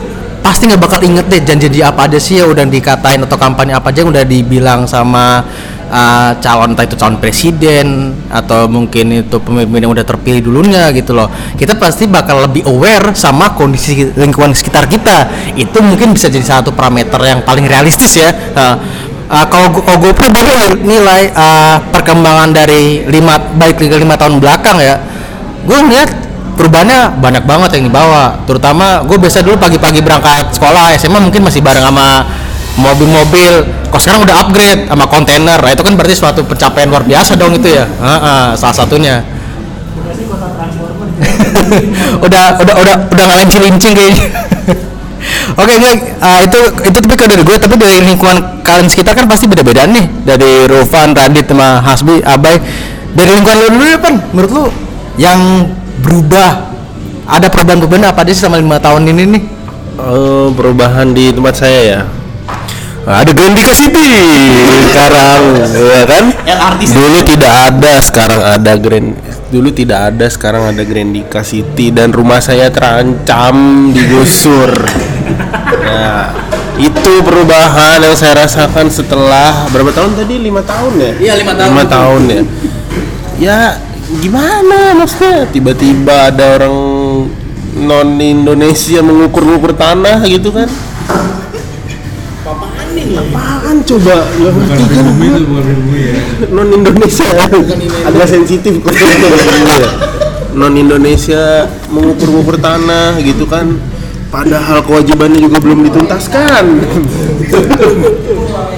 [0.45, 3.89] pasti nggak bakal inget deh janji-janji apa aja sih ya udah dikatain atau kampanye apa
[3.89, 5.41] aja yang udah dibilang sama
[5.89, 11.17] uh, calon entah itu calon presiden atau mungkin itu pemimpin yang udah terpilih dulunya gitu
[11.17, 11.33] loh.
[11.57, 15.29] Kita pasti bakal lebih aware sama kondisi lingkungan sekitar kita.
[15.57, 18.31] Itu mungkin bisa jadi satu parameter yang paling realistis ya.
[18.53, 18.77] Uh,
[19.35, 20.55] uh, kalau kalau gue pribadi
[20.87, 25.03] nilai uh, perkembangan dari lima baik tiga lima tahun belakang ya.
[25.67, 26.11] Gue ngeliat
[26.55, 28.39] perubahannya banyak banget yang dibawa.
[28.47, 32.23] Terutama gue biasa dulu pagi-pagi berangkat sekolah SMA mungkin masih bareng sama
[32.79, 33.67] mobil-mobil.
[33.91, 35.59] Kok sekarang udah upgrade sama kontainer.
[35.59, 37.87] Nah, itu kan berarti suatu pencapaian luar biasa dong itu ya.
[37.87, 39.23] Heeh, salah satunya.
[42.27, 44.27] Udah udah udah udah ngalahin cilincing kayaknya
[45.55, 49.29] Oke, enggak, ah, itu itu tapi kalau dari gue, tapi dari lingkungan kalian sekitar kan
[49.29, 50.05] pasti beda-beda nih.
[50.25, 52.57] Dari Rufan, Radit, sama Hasbi, Abai.
[53.15, 54.15] Dari lingkungan lu dulu ya, Pan.
[54.33, 54.65] Menurut lu
[55.21, 55.71] yang
[56.03, 56.75] berubah
[57.25, 59.43] ada perubahan-perubahan apa aja sih sama lima tahun ini nih?
[59.95, 62.01] Eh, perubahan di tempat saya ya
[63.05, 64.11] ada Grandika City
[64.91, 69.09] sekarang ya kan Yang artis dulu tidak ada sekarang ada Grand
[69.53, 74.73] dulu tidak ada sekarang ada Grandika City dan rumah saya terancam digusur
[75.85, 76.33] nah
[76.75, 80.35] itu perubahan yang saya rasakan setelah berapa tahun tadi?
[80.43, 81.13] Lima tahun ya?
[81.23, 81.69] Iya, lima tahun.
[81.71, 82.41] lima tahun ya.
[83.39, 83.59] Ya
[84.19, 85.47] gimana maksudnya?
[85.55, 86.77] Tiba-tiba ada orang
[87.79, 90.67] non Indonesia mengukur-ukur tanah gitu kan?
[93.15, 94.17] Apaan coba?
[94.27, 95.05] Nggak ngerti kan
[96.51, 97.27] non Indonesia
[98.11, 98.91] agak sensitif kok.
[100.55, 103.75] Non Indonesia mengukur-ukur tanah gitu kan
[104.35, 106.65] padahal kewajibannya juga belum dituntaskan.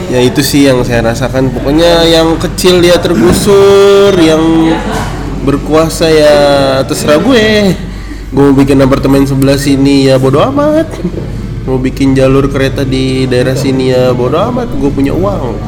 [0.06, 1.50] Ya itu sih yang saya rasakan.
[1.50, 4.70] Pokoknya yang kecil dia tergusur yang
[5.42, 6.36] berkuasa ya
[6.86, 7.74] terserah gue.
[8.30, 10.86] Gue mau bikin apartemen sebelah sini ya bodo amat.
[11.66, 14.70] Mau bikin jalur kereta di daerah sini ya bodo amat.
[14.78, 15.58] Gue punya uang.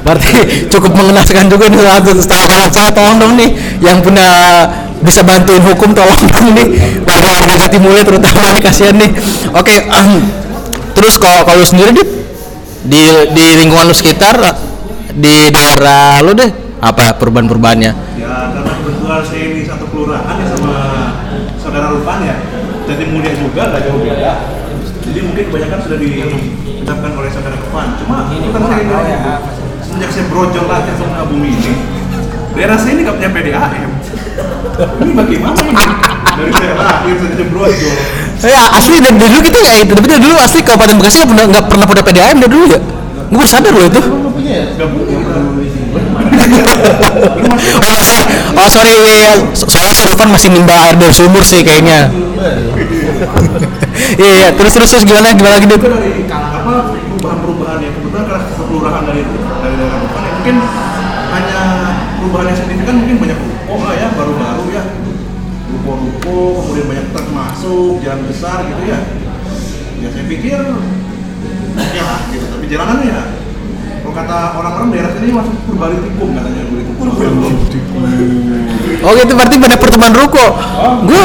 [0.00, 0.32] Berarti
[0.72, 3.52] cukup mengenaskan juga nih satu setelah kawan saya tolong dong nih.
[3.84, 4.28] Yang punya
[5.04, 6.66] bisa bantuin hukum tolong dong nih
[7.04, 9.12] warga-warga Jatimulya terutama nih kasihan nih.
[9.52, 9.84] Oke,
[10.96, 12.08] terus kalau kalau lu sendiri Dit,
[12.88, 13.02] di
[13.36, 14.40] di lingkungan lu sekitar
[15.12, 16.48] di daerah lu deh
[16.80, 17.92] apa perubahan-perubahannya?
[18.16, 20.74] Ya karena kebetulan saya ini satu kelurahan ya sama
[21.60, 22.36] saudara Rufan ya.
[22.84, 24.32] Jadi mulia juga nggak jauh beda.
[25.04, 27.88] Jadi mungkin kebanyakan sudah diucapkan oleh saudara Rufan.
[28.00, 28.94] Cuma bukan saya ini
[29.84, 31.72] semenjak saya brojol lagi ke bumi ini,
[32.56, 33.92] daerah saya ini nggak punya PDAM.
[34.74, 35.86] Ini bagaimana ini?
[36.34, 37.94] Dari saya lahir saja brojol.
[38.42, 41.46] Ya asli dari dulu kita ya itu, tapi dari dulu asli Kabupaten Bekasi nggak pernah
[41.48, 42.80] nggak pernah punya PDAM dari dulu ya.
[43.24, 44.00] Gue baru sadar loh itu.
[44.02, 44.58] Nggak punya.
[48.54, 52.10] Oh sorry, iya, so- soalnya Rufan masih nimba air dari sumur sih kayaknya.
[54.18, 54.48] Iya, iya.
[54.58, 55.82] terus terus terus gimana gimana lagi dari
[56.26, 56.74] apa
[57.14, 57.53] perubahan-perubahan
[68.44, 68.98] besar gitu ya.
[70.04, 70.60] Ya saya pikir
[71.96, 72.44] ya gitu.
[72.44, 73.22] Tapi jalanannya ya.
[74.04, 76.60] Kalau kata orang-orang daerah sini masuk berbalik tikung katanya.
[76.68, 78.04] Berbalik tikung
[79.00, 79.32] Oh gitu.
[79.32, 80.46] Berarti pada pertemuan ruko.
[81.08, 81.24] Gue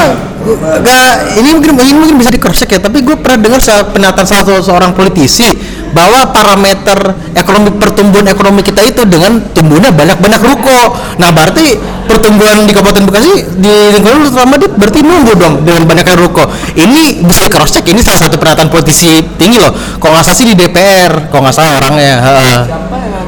[0.80, 3.60] gak ini mungkin ini mungkin bisa dikrosek ya, tapi gue pernah dengar
[3.92, 5.52] pernyataan salah satu seorang politisi
[5.90, 6.98] bahwa parameter
[7.34, 10.94] ekonomi pertumbuhan ekonomi kita itu dengan tumbuhnya banyak-banyak ruko.
[11.18, 16.16] Nah berarti pertumbuhan di Kabupaten Bekasi di lingkungan selama dit berarti nunggu dong dengan banyaknya
[16.18, 16.46] ruko.
[16.74, 19.70] Ini bisa cross check ini salah satu pernyataan politisi tinggi loh.
[19.98, 22.14] Kok nggak salah sih di DPR, kok nggak salah orangnya.
[22.22, 22.58] heeh.
[22.66, 23.20] Siapa yang?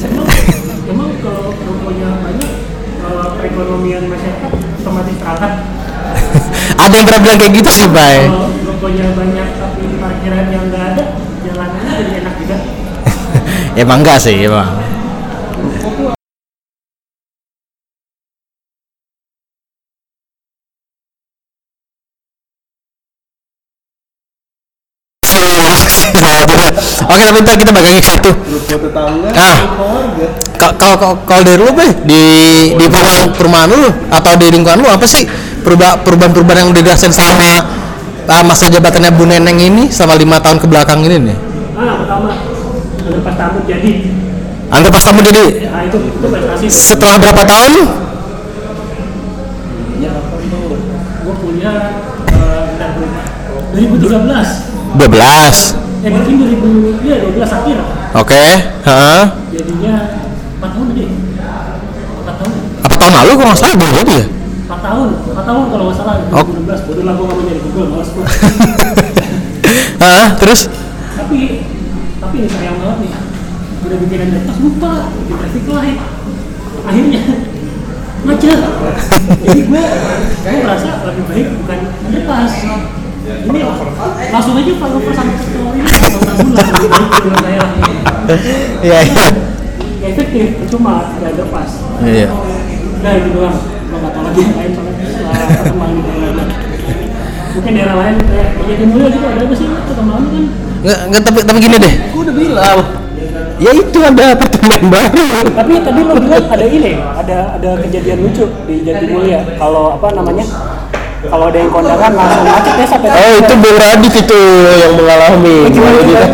[0.90, 2.50] Emang kalau rukonya banyak,
[3.04, 5.52] eh, perekonomian masyarakat otomatis terangkat.
[6.82, 8.26] Ada yang pernah bilang kayak gitu sih, Bay.
[8.26, 11.04] Kalau rukonya banyak tapi parkiran yang nggak ada,
[11.44, 12.56] jalanannya jadi enak juga.
[13.80, 14.68] Emang enggak sih, emang.
[27.10, 28.30] Oke, tapi ntar kita bagi satu.
[29.34, 29.56] Ah,
[30.56, 32.22] ka- kalau kalau dari lu, Bay, di
[32.76, 35.24] di perumahan, perumahan lu atau di lingkungan lu apa sih
[35.64, 37.50] perubahan perubahan-perubahan yang udah dirasain selama
[38.28, 41.38] ah, masa jabatannya Bu Neneng ini selama lima tahun ke belakang ini nih?
[41.76, 42.28] Ah, pertama,
[43.10, 43.92] underpass Tambun jadi.
[44.70, 46.66] Anda pas kamu jadi Nah itu, itu prestasi.
[46.70, 47.72] setelah berapa tahun?
[51.20, 53.26] Gue kuliah eh, bentar, bentar.
[53.74, 54.70] 2013.
[54.94, 57.76] 12 Eh berarti 2000, iya 12 akhir.
[58.16, 59.22] Oke, heeh.
[59.52, 59.94] Jadinya
[60.56, 61.04] 4 tahun tadi.
[61.04, 62.52] 4 tahun.
[62.88, 64.24] Apa tahun lalu kok nggak salah baru jadi ya?
[64.70, 66.14] 4 tahun, 4 tahun kalau nggak salah.
[66.32, 66.44] Oh.
[66.46, 66.86] 2016.
[66.88, 68.24] Bodoh lah gue nggak mau nyari Google, males gue.
[70.02, 70.60] Heeh, terus
[71.20, 71.38] tapi,
[72.30, 73.12] tapi ini sayang banget nih.
[73.82, 75.98] Udah bikin underpass lupa, bikin traffic light.
[76.86, 77.22] Akhirnya
[78.30, 78.60] macet.
[79.42, 79.82] Jadi gue,
[80.46, 82.52] gue merasa lebih baik bukan underpass.
[83.26, 83.60] Ini
[84.30, 85.82] langsung aja flyover sampai ke ini
[86.22, 87.62] langsung menurut saya.
[88.78, 89.26] Iya, iya.
[89.98, 91.82] Ya efektif, percuma ada underpass.
[92.06, 92.30] Iya.
[93.02, 93.58] Nah itu doang.
[93.90, 96.50] Lo nggak tahu lagi yang lain soalnya di lain.
[97.58, 100.69] Mungkin daerah lain kayak jadi mulia gitu ada apa sih pertemuan kan?
[100.80, 101.94] Nggak, nggak, tapi tapi gini deh.
[102.12, 102.80] Gua udah bilang
[103.60, 105.24] Ya itu ada pertemuan baru.
[105.52, 109.60] Tapi tadi lo bilang ada ini, ada ada kejadian lucu di Jatimulya.
[109.60, 110.46] Kalau apa namanya?
[111.20, 113.12] Kalau ada yang kondangan langsung macet ya sampai.
[113.12, 114.40] oh itu Bung Radit itu
[114.80, 116.28] yang mengalami Gimana Jadi, gimana?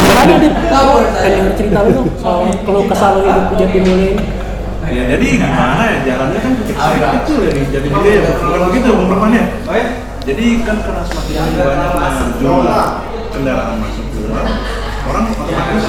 [0.00, 0.52] Gimana deh?
[1.12, 4.24] Kan yang cerita lu dong soal keluh kesal hidup di Jatimulya ini.
[4.90, 9.30] ya jadi gimana ya jalannya kan kecil ya jadi dia ya bukan begitu Bung Rahman
[9.36, 9.44] ya
[10.24, 12.52] jadi kan karena semakin banyak maju
[13.30, 14.46] kendaraan masuk keluar
[15.06, 15.86] orang otomatis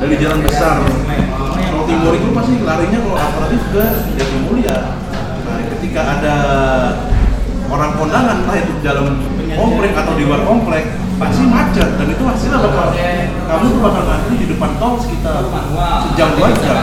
[0.00, 0.76] dari jalan besar.
[1.64, 3.84] Kalau timur itu pasti larinya kalau alternatif ke
[4.18, 4.78] Jati Mulia.
[5.44, 6.36] Nah ketika ada
[7.70, 9.06] orang kondangan entah itu di dalam
[9.54, 12.90] komplek atau di luar komplek pasti macet dan itu hasilnya bakal
[13.46, 15.46] kamu tuh bakal ngantri di depan tol sekitar
[16.10, 16.76] sejam dua jam.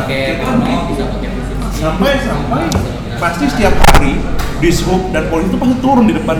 [1.81, 2.63] Sampai sampai
[3.17, 4.21] pasti setiap hari
[4.61, 6.37] dishub dan polisi itu pasti turun di depan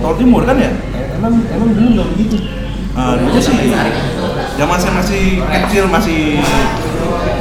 [0.00, 0.70] tol timur kan ya?
[1.16, 2.36] Emang emang dulu nggak begitu
[2.96, 3.52] Ah, dulu sih.
[4.56, 6.40] zaman saya masih kecil masih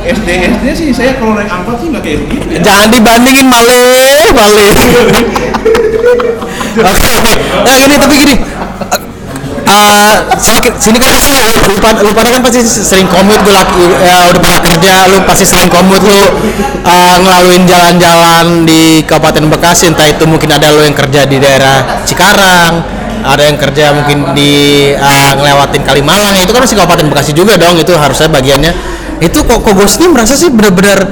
[0.04, 0.90] SD SD sih.
[0.92, 2.60] Saya kalau naik angkot sih nggak kayak begitu ya.
[2.62, 4.72] Jangan dibandingin malih, malih.
[6.86, 7.12] Oke,
[7.64, 8.36] nah gini tapi gini.
[9.66, 11.34] Eh, sini- sini kan pasti
[11.66, 15.18] lu, pada- lu pada kan pasti sering komut gue laki ya udah pernah kerja lu
[15.26, 16.22] pasti sering komut lu
[16.86, 19.90] eh, ngelaluin jalan-jalan di Kabupaten Bekasi.
[19.90, 24.52] Entah itu mungkin ada lu yang kerja di daerah Cikarang ada yang kerja mungkin di
[24.92, 26.36] eh, ngelewatin Kalimalang.
[26.42, 28.72] Itu kan masih Kabupaten Bekasi juga dong itu harusnya bagiannya.
[29.24, 31.08] Itu kok kok sih merasa sih bener-bener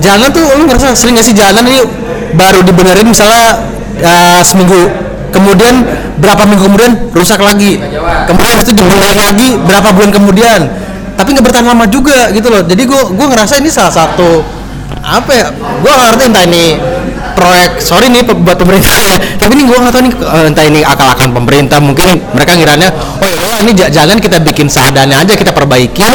[0.00, 1.62] jalan tuh lu ngerasa sering gak sih jalan?
[1.66, 1.80] Ini
[2.32, 3.60] baru dibenerin misalnya
[4.00, 4.88] eh, seminggu
[5.32, 5.84] kemudian
[6.20, 7.76] berapa minggu kemudian rusak lagi.
[8.30, 10.60] Kemudian itu dibenerin lagi berapa bulan kemudian.
[11.12, 12.64] Tapi nggak bertahan lama juga gitu loh.
[12.64, 14.62] Jadi gue gue ngerasa ini salah satu
[15.02, 16.78] apa ya gue ngerti entah ini
[17.42, 19.16] proyek sorry nih buat pemerintah ya.
[19.36, 23.26] Tapi ini gue nggak tahu nih eh, entah ini akal-akalan pemerintah mungkin mereka ngiranya oh
[23.26, 26.06] ya ini ja- jalan kita bikin seadanya aja kita perbaiki.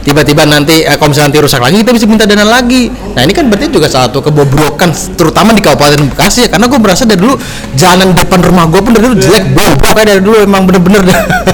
[0.00, 2.88] Tiba-tiba nanti eh, kalau misalnya nanti rusak lagi kita bisa minta dana lagi.
[2.88, 7.04] Nah ini kan berarti juga satu kebobrokan terutama di Kabupaten Bekasi ya karena gue merasa
[7.04, 7.36] dari dulu
[7.76, 11.04] jalan depan rumah gue pun dari dulu jelek bobrok kayak dari dulu emang bener-bener.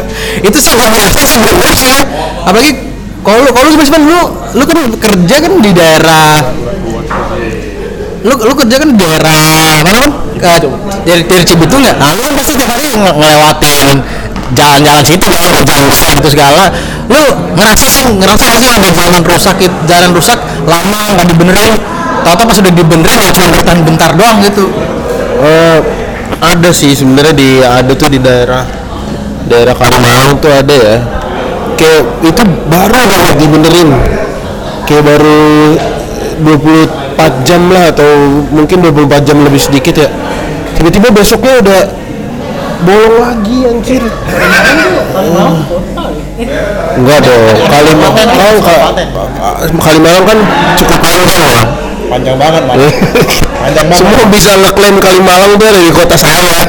[0.46, 2.00] Itu sih gue merasa sih bener sih ya
[2.46, 2.72] apalagi
[3.26, 4.20] kalau lu kalau sebenarnya lu
[4.54, 6.46] lu kan kerja kan di daerah
[8.26, 10.12] lu lu kerja kan di daerah mana kan
[11.06, 13.96] dari dari Cibitung ya nah lu kan pasti tiap hari nge- ngelewatin
[14.54, 16.70] jalan-jalan situ kan jalan rusak itu segala.
[17.10, 17.22] Lu
[17.58, 19.56] ngerasa sih ngerasa nggak sih ada jalan rusak
[19.90, 20.38] jalan rusak
[20.70, 21.74] lama nggak dibenerin?
[22.22, 24.70] Tau-tau pas udah dibenerin ya cuma bertahan bentar doang gitu.
[25.42, 25.78] Eh,
[26.38, 28.62] ada sih sebenarnya di ada tuh di daerah
[29.50, 30.96] daerah Kalimalang tuh ada ya.
[31.74, 33.88] Kayak itu baru banget dibenerin.
[34.86, 35.38] Kayak baru
[37.16, 38.08] 24 jam lah atau
[38.52, 40.08] mungkin 24 jam lebih sedikit ya.
[40.76, 41.80] Tiba-tiba besoknya udah
[42.84, 44.04] bolong lagi anjir.
[46.96, 48.28] Enggak dong Kalimalang
[48.60, 48.92] kalau
[49.80, 50.38] Kalimalang kan
[50.76, 51.64] cukup panjang ya
[52.06, 52.76] panjang banget mas.
[53.56, 53.98] Panjang banget.
[54.04, 56.60] Semua bisa ngeklaim Kalimalang tuh dari kota saya.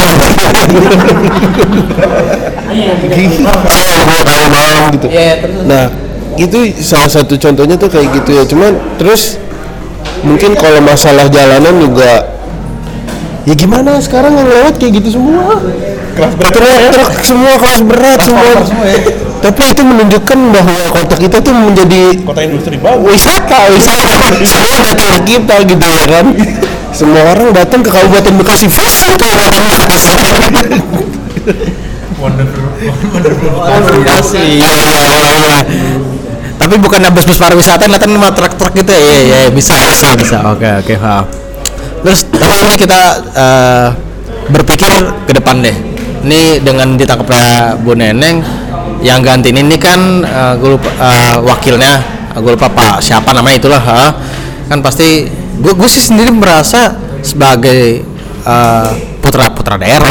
[4.25, 5.07] Kalimalang gitu.
[5.67, 5.91] Nah
[6.39, 8.43] itu salah satu contohnya tuh kayak gitu ya.
[8.47, 9.35] Cuman terus
[10.25, 12.37] mungkin kalau masalah jalanan juga
[13.47, 15.55] ya gimana sekarang yang lewat kayak gitu semua?
[16.17, 18.53] Truk-truk semua kelas berat semua.
[19.37, 24.33] tapi itu menunjukkan bahwa kota kita tuh menjadi kota industri bagus wisata wisata.
[24.41, 26.25] Semua datang ke kita gitu ya kan?
[26.89, 30.09] Semua orang datang ke Kabupaten Bekasi visit ke Kabupaten Bekasi
[34.17, 34.57] Asli.
[34.57, 36.16] Iya, iya, iya, iya.
[36.67, 38.99] Tapi bukannya bus-bus pariwisata yang sama truk-truk gitu ya?
[38.99, 40.43] Iya, iya, bisa, bisa, bisa.
[40.51, 41.23] Oke, oke, paham.
[42.03, 43.01] Terus, tapi ini kita
[43.31, 43.87] eh,
[44.51, 44.91] berpikir
[45.23, 45.71] ke depan deh.
[46.27, 48.43] Ini dengan ditangkapnya Bu Neneng,
[48.99, 52.03] yang gantiin ini kan eh, gue lupa eh, wakilnya,
[52.35, 54.11] gue lupa Pak siapa namanya itulah, ha?
[54.67, 55.23] kan pasti
[55.63, 58.03] gue gue sih sendiri merasa sebagai
[58.43, 58.89] eh,
[59.23, 60.07] putra putra daerah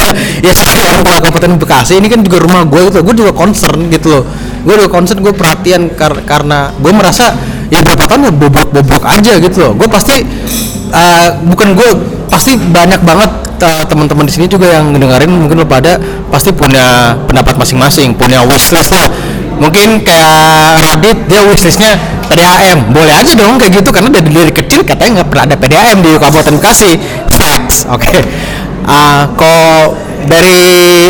[0.44, 3.92] ya sebagai orang tua kabupaten Bekasi ini kan juga rumah gue gitu gue juga concern
[3.92, 4.24] gitu loh
[4.68, 7.32] gue juga concern gue perhatian kar- karena gue merasa
[7.72, 9.72] ya berapa tahun ya bobrok bobrok aja gitu loh.
[9.72, 10.20] Gue pasti
[10.92, 11.88] eh, bukan gue
[12.28, 13.30] pasti banyak banget
[13.64, 15.96] eh, teman-teman di sini juga yang ngedengerin mungkin lo pada
[16.28, 19.08] pasti punya pendapat masing-masing punya wishlist lah.
[19.58, 21.96] Mungkin kayak Radit dia wishlistnya
[22.28, 25.96] PDAM boleh aja dong kayak gitu karena dari, dari kecil katanya nggak pernah ada PDAM
[26.04, 26.92] di Kabupaten Bekasi.
[27.32, 28.20] Facts oke.
[28.84, 29.96] Ah, kok
[30.28, 30.60] dari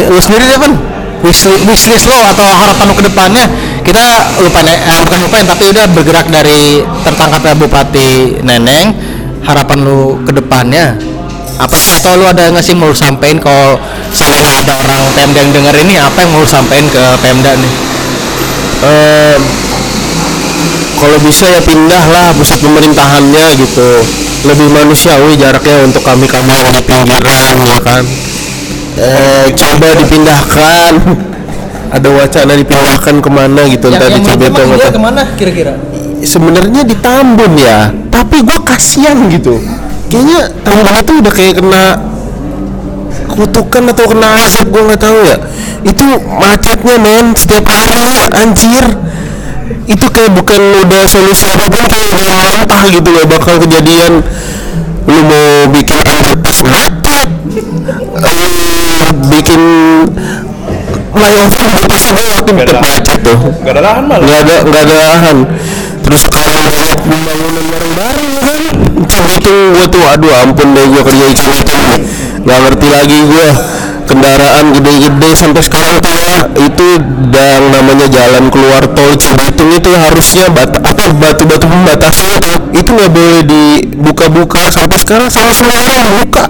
[0.06, 3.44] lu sendiri Devan wish, wishlist lo atau harapan lo ke depannya
[3.82, 4.04] kita
[4.44, 8.92] lupain eh, bukan lupain tapi udah bergerak dari tertangkapnya Bupati Neneng
[9.42, 10.98] harapan lu ke depannya
[11.58, 13.74] apa atau lu ada nggak sih mau sampein kalau
[14.14, 17.72] misalnya ada orang Pemda yang denger ini apa yang mau sampein ke Pemda nih?
[18.78, 19.40] Em,
[21.02, 23.90] kalau bisa ya pindah lah pusat pemerintahannya gitu.
[24.46, 28.06] Lebih manusiawi jaraknya untuk kami kami yang di pinggiran ya kan
[28.96, 30.92] eh, coba dipindahkan.
[31.88, 35.72] Ada wacana dipindahkan ke mana gitu entah di Cibeto atau ke mana kira-kira?
[36.20, 39.56] Sebenarnya di Tambun ya tapi gue kasihan gitu.
[40.12, 41.84] Kayaknya Tambun itu udah kayak kena
[43.28, 45.36] kutukan atau kena azab gue nggak tahu ya.
[45.80, 48.84] Itu macetnya men setiap hari anjir.
[49.88, 54.20] Itu kayak bukan udah solusi apa pun kayak udah mentah gitu loh bakal kejadian.
[55.08, 56.60] Lu mau bikin underpass
[58.18, 59.62] Eh, bikin
[61.14, 63.38] flyover underpass juga waktu tetap macet tuh.
[63.64, 64.24] Gak ada lahan malah.
[64.26, 65.36] nggak ada nggak ada lahan.
[66.04, 68.62] Terus sekarang banyak pembangunan bareng-bareng ya kan
[69.08, 71.74] itu gue tuh aduh ampun deh gue kerja ikan itu
[72.44, 73.46] nggak ngerti lagi gue
[74.08, 76.88] kendaraan gede-gede sampai sekarang tuh ya itu
[77.28, 83.12] dan namanya jalan keluar tol Cibitung itu harusnya bata, apa batu-batu pembatasnya tuh itu nggak
[83.12, 84.72] boleh dibuka-buka.
[84.72, 86.44] Sampai sekarang salah semua orang buka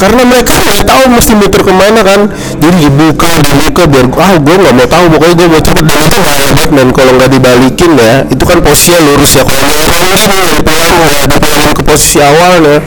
[0.00, 2.20] karena mereka nggak tahu mesti muter ke mana kan.
[2.56, 5.82] Jadi dibuka dibuka biar ah gue nggak mau tahu pokoknya gue mau cepet.
[5.84, 6.88] Dan itu nggak hebat men.
[6.94, 9.42] Kalau nggak dibalikin ya itu kan posisinya lurus ya.
[9.42, 10.92] Kalau orang gini dari pelan
[11.28, 12.78] dipulangin ke posisi awalnya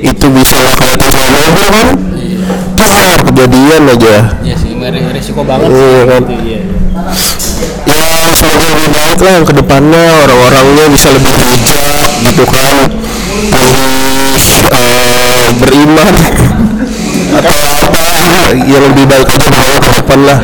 [0.00, 1.86] itu bisa kelihatan sama mobil kan
[2.80, 4.14] Wah, kejadian aja.
[4.40, 4.72] Iya sih,
[5.12, 6.22] resiko banget Iya kan?
[7.84, 8.02] Ya
[8.32, 12.88] semoga lebih baik lah yang ke depannya orang-orangnya bisa lebih bijak gitu kan.
[13.52, 16.14] Terus eh, beriman.
[17.30, 18.02] Atau apa
[18.66, 20.40] yang lebih baik aja ke depan lah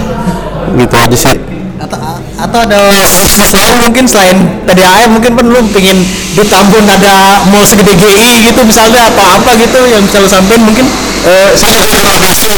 [0.76, 2.00] gitu aja sih atau
[2.40, 2.78] atau ada
[3.20, 6.00] bisnis lain mungkin selain TDAM mungkin kan lu pengen
[6.32, 10.64] di Tambun ada mall segede GI gitu misalnya apa apa gitu yang bisa lu sampein
[10.64, 10.88] mungkin?
[11.26, 12.48] Eh saya sudah masih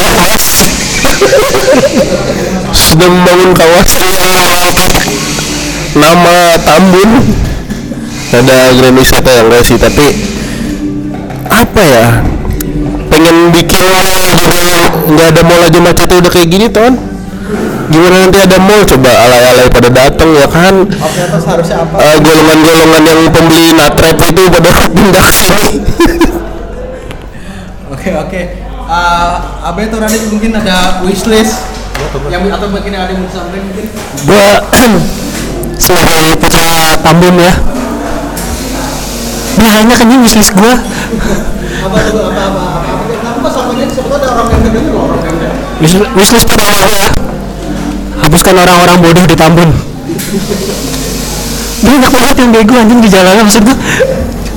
[0.00, 0.42] lepas
[2.88, 4.08] sudah membangun kawasan
[5.96, 7.10] nama Tambun.
[8.32, 10.16] Ada grand wisata yang enggak sih tapi
[11.52, 12.24] apa ya?
[13.12, 13.84] Pengen bikin
[15.12, 17.11] nggak ada mall aja macetnya udah kayak gini ton
[17.92, 18.82] gimana nanti ada mall?
[18.86, 20.74] Coba alay-alay pada datang ya kan?
[20.86, 21.96] Oke harusnya apa?
[22.00, 25.68] Eh, golongan-golongan yang pembeli natrep itu pada pindah ke sini.
[27.92, 28.40] Oke oke.
[28.92, 31.64] Uh, Abe atau Radit mungkin ada wishlist
[32.28, 33.86] yang atau mungkin ada yang mau disampaikan mungkin?
[34.26, 34.48] Gua
[35.84, 37.54] sebagai putra Tambun ya.
[39.56, 40.74] Banyak kan ini wishlist gua.
[41.82, 42.90] apa tuh apa apa apa?
[43.42, 43.48] Apa
[46.46, 47.31] pertama
[48.32, 48.48] gua ya.
[48.48, 49.68] Hapuskan orang-orang bodoh di Tambun.
[51.82, 53.76] Banyak banget yang bego anjing di jalanan maksud gua.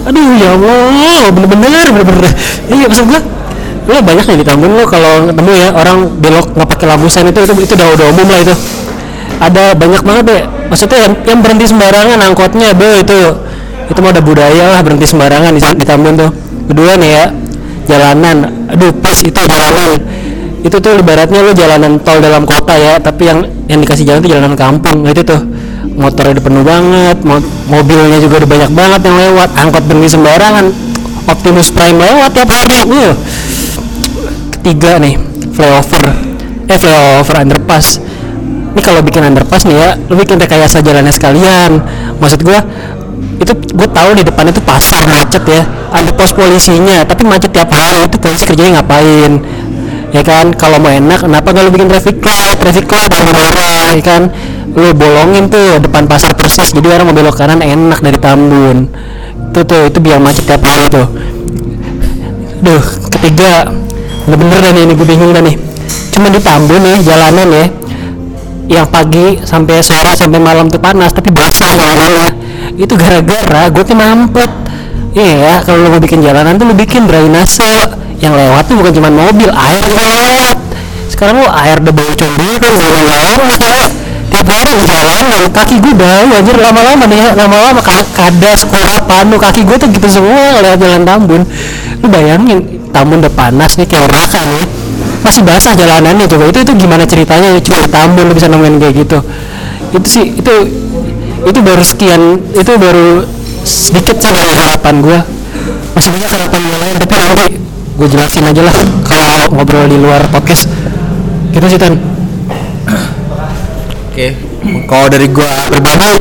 [0.05, 2.31] Aduh ya Allah, bener-bener bener-bener.
[2.71, 3.21] Iya maksud gua.
[3.85, 7.27] Lo banyak nih di Tambun lo kalau ketemu ya orang belok nggak pakai lampu sen
[7.29, 8.55] itu itu itu udah udah umum lah itu.
[9.35, 10.43] Ada banyak banget deh.
[10.71, 13.19] Maksudnya yang, yang berhenti sembarangan angkotnya be itu
[13.85, 16.31] itu mah ada budaya lah berhenti sembarangan di, di Tambun tuh.
[16.65, 17.25] Kedua nih ya
[17.85, 18.37] jalanan.
[18.73, 20.14] Aduh pas itu jalanan
[20.65, 24.31] itu tuh ibaratnya lu jalanan tol dalam kota ya tapi yang yang dikasih jalan tuh
[24.33, 25.05] jalanan kampung.
[25.05, 25.37] Itu tuh
[25.93, 30.65] motornya udah penuh banget mo- mobilnya juga udah banyak banget yang lewat angkot berhenti sembarangan.
[31.25, 33.13] Optimus Prime lewat tiap hari uh.
[34.57, 35.21] ketiga nih
[35.53, 36.05] flyover.
[36.65, 38.01] Eh flyover underpass.
[38.73, 41.77] Ini kalau bikin underpass nih ya lu bikin rekayasa jalannya sekalian.
[42.17, 42.65] Maksud gua
[43.35, 45.61] itu gue tahu di depannya tuh pasar macet ya.
[45.93, 48.09] Ada pos polisinya tapi macet tiap hari.
[48.09, 49.45] Itu polisi kerjanya ngapain
[50.15, 50.55] ya kan?
[50.55, 52.57] Kalau mau enak kenapa nggak lu bikin traffic light?
[52.63, 54.21] Traffic light yang merah ya kan?
[54.75, 58.87] Lu bolongin tuh depan pasar persis jadi orang mau belok kanan enak dari Tambun.
[59.51, 61.07] Itu tuh itu biar macet tiap hari tuh.
[62.63, 63.67] Duh, ketiga.
[64.25, 65.55] Bener-bener dah nih ini gue bingung dah nih.
[66.15, 67.65] Cuma di Tambun nih jalanan ya
[68.65, 72.33] yang pagi sampai sore sampai malam tuh panas tapi basah jalanannya
[72.81, 74.51] itu gara-gara gue tuh mampet.
[75.15, 79.09] Iya kalau lu mau bikin jalanan tuh lu bikin drainase yang lewat tuh bukan cuma
[79.13, 80.57] mobil air juga lewat.
[81.05, 83.85] Sekarang lu air udah bau comberan lama-lama ya
[84.25, 89.39] tiap hari di jalanan kaki gue bau anjir lama-lama nih lama-lama ka- kadas kurap panu
[89.39, 91.41] kaki gue tuh gitu semua lewat jalan Tambun.
[92.03, 92.59] Lu bayangin
[92.91, 94.65] Tambun udah panas nih kayak neraka nih.
[95.23, 97.55] Masih basah jalanannya coba itu itu gimana ceritanya?
[97.63, 99.17] Cuma Tambun lu bisa nemuin kayak gitu.
[99.95, 100.53] Itu sih itu
[101.45, 102.21] itu baru sekian
[102.51, 103.23] itu baru
[103.63, 105.19] sedikit sih dari harapan gua.
[105.95, 107.45] Masih banyak harapan yang lain tapi nanti
[107.95, 108.75] gue jelasin aja lah
[109.07, 110.67] kalau ngobrol di luar podcast
[111.55, 112.15] gitu sih Tan
[114.15, 114.31] Oke,
[114.87, 116.15] kalau dari gua pribadi,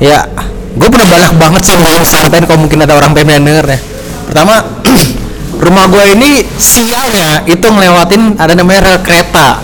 [0.00, 0.24] ya
[0.72, 3.78] gua pernah banyak banget sih ngomong sampein kalau mungkin ada orang pengen denger ya.
[4.24, 4.64] Pertama,
[5.68, 9.60] rumah gua ini sialnya itu ngelewatin ada namanya rel kereta.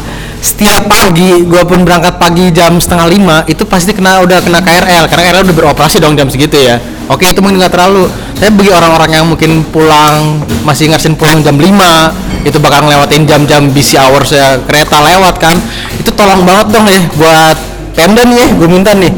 [0.46, 5.10] Setiap pagi, gua pun berangkat pagi jam setengah lima, itu pasti kena udah kena KRL
[5.10, 6.78] karena KRL udah beroperasi dong jam segitu ya.
[7.10, 8.06] Oke, itu mungkin nggak terlalu.
[8.38, 13.74] Tapi bagi orang-orang yang mungkin pulang masih ngersin pulang jam 5 itu bakal ngelewatin jam-jam
[13.74, 15.58] busy hours ya kereta lewat kan.
[15.98, 17.56] Itu tolong banget dong ya buat
[17.98, 19.10] Pemda nih ya gue minta nih.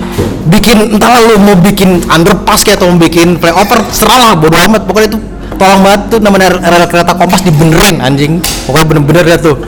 [0.49, 4.89] Bikin entahlah lu mau bikin underpass kayak atau mau bikin flyover serah lah bodo amat.
[4.89, 5.19] Pokoknya itu
[5.61, 8.41] tolong banget tuh namanya rel kereta kompas dibenerin anjing.
[8.65, 9.61] Pokoknya bener-bener ya tuh.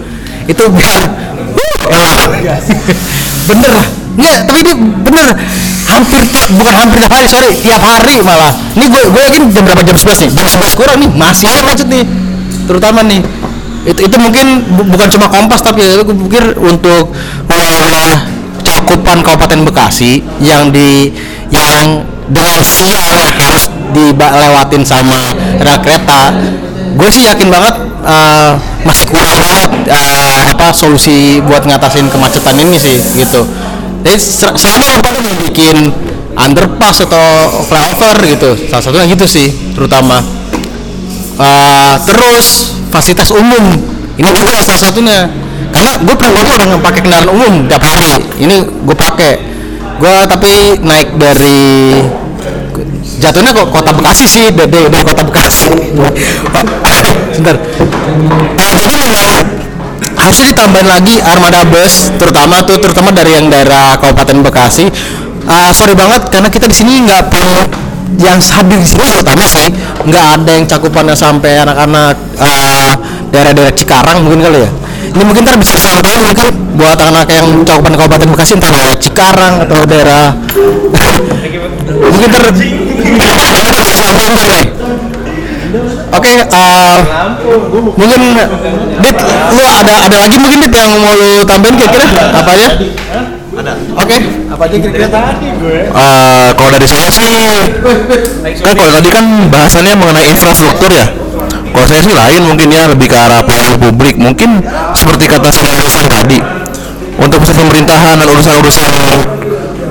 [0.48, 1.02] Itu biar
[3.48, 3.86] bener lah.
[4.16, 4.72] Nggak tapi ini
[5.02, 5.28] bener.
[5.90, 7.50] Hampir tiap- bukan hampir tiap hari sorry.
[7.56, 8.52] Tiap hari malah.
[8.74, 10.30] Ini gue gue yakin jam berapa jam 11 nih?
[10.34, 11.10] Jam 11 kurang nih.
[11.10, 12.04] Masih ada macet nih.
[12.66, 13.20] Terutama nih.
[13.82, 17.16] Itu itu mungkin bu- bukan cuma kompas tapi itu gue pikir untuk
[17.48, 18.28] wilayah
[18.60, 21.08] cakupan Kabupaten Bekasi yang di
[21.48, 26.30] yang dengan siang harus dilewatin sama rel kereta
[26.95, 32.76] gue sih yakin banget eh, masih kurang banget eh, apa solusi buat ngatasin kemacetan ini
[32.80, 33.47] sih gitu.
[34.01, 34.16] Jadi
[34.57, 35.93] selama pada mau bikin
[36.34, 40.24] underpass atau flyover gitu salah satunya gitu sih terutama.
[41.41, 43.64] Eh, terus fasilitas umum
[44.18, 45.30] ini juga salah satunya.
[45.70, 49.34] Karena gue pernah gue orang yang pakai kendaraan umum tiap hari ini gue pakai.
[50.01, 52.01] Gue tapi naik dari
[53.20, 55.68] jatuhnya kok kota Bekasi sih dari, dari kota Bekasi
[57.34, 57.56] sebentar
[58.60, 59.24] Eh, jadi memang
[60.18, 64.86] harusnya ditambahin lagi armada bus terutama tuh terutama dari yang daerah Kabupaten Bekasi.
[65.48, 67.64] Ah, sorry banget karena kita di sini nggak punya
[68.20, 69.66] yang hadir di sini terutama sih
[70.04, 72.92] nggak ada yang cakupannya sampai anak-anak ah,
[73.32, 74.70] daerah-daerah Cikarang mungkin kali ya.
[75.10, 76.46] Ini mungkin ntar bisa disampaikan mungkin
[76.78, 80.26] buat anak-anak yang cakupan Kabupaten Bekasi entah daerah Cikarang atau daerah
[82.12, 84.79] mungkin ntar bisa disampaikan nih
[86.10, 86.96] Oke, eh,
[87.94, 88.20] mungkin
[89.00, 89.16] Dit,
[89.54, 92.68] lu ada ada lagi mungkin Dit yang mau lu tambahin kira-kira apa aja?
[93.50, 93.72] Ada.
[93.98, 94.16] Oke,
[94.50, 95.06] apa aja kira-kira?
[95.90, 97.30] Eh, kalau dari saya sih
[98.60, 101.06] kan kalau tadi kan bahasannya mengenai infrastruktur ya
[101.70, 104.60] kalau saya sih lain mungkin ya lebih ke arah pelayanan publik mungkin
[104.92, 106.38] seperti kata saya tadi
[107.20, 108.90] untuk urusan pemerintahan dan urusan-urusan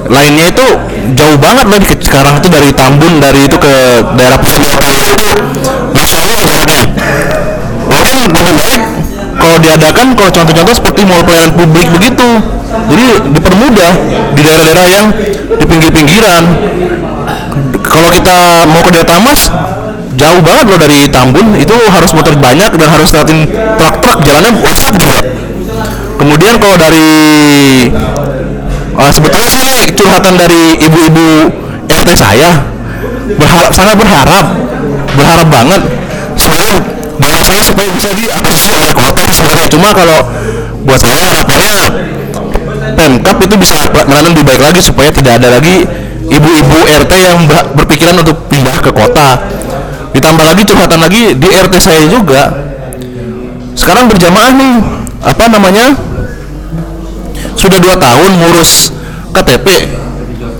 [0.09, 0.67] lainnya itu
[1.15, 3.73] jauh banget loh di- sekarang itu dari Tambun dari itu ke
[4.15, 4.37] daerah
[5.99, 6.83] sebenarnya
[7.89, 8.81] mungkin lebih baik.
[9.39, 12.29] Kalau diadakan kalau contoh-contoh seperti mall pelayanan publik begitu.
[12.69, 13.91] Jadi dipermudah
[14.35, 15.05] di daerah-daerah yang
[15.57, 16.43] di pinggir-pinggiran.
[17.81, 18.37] Kalau kita
[18.69, 19.49] mau ke daerah Tamas
[20.19, 21.55] jauh banget loh dari Tambun.
[21.55, 23.47] Itu harus muter banyak dan harus lewatin
[23.79, 25.19] truk-truk jalannya wasak juga.
[26.19, 27.07] Kemudian kalau dari
[28.99, 31.27] eh, sebetulnya ini curhatan dari ibu-ibu
[31.89, 32.59] RT saya
[33.39, 34.45] berharap sangat berharap
[35.15, 35.81] berharap banget.
[36.39, 36.79] Supaya
[37.19, 39.67] bahwa saya supaya bisa diakuisisi oleh kota sebenarnya.
[39.67, 40.19] Cuma kalau
[40.87, 42.07] buat saya harapannya
[42.99, 45.87] Pemkap itu bisa menanam lebih baik lagi supaya tidak ada lagi
[46.27, 49.39] ibu-ibu RT yang ber- berpikiran untuk pindah ke kota.
[50.15, 52.51] Ditambah lagi curhatan lagi di RT saya juga.
[53.75, 54.73] Sekarang berjamaah nih
[55.23, 55.95] apa namanya
[57.59, 58.95] sudah dua tahun ngurus
[59.35, 59.67] KTP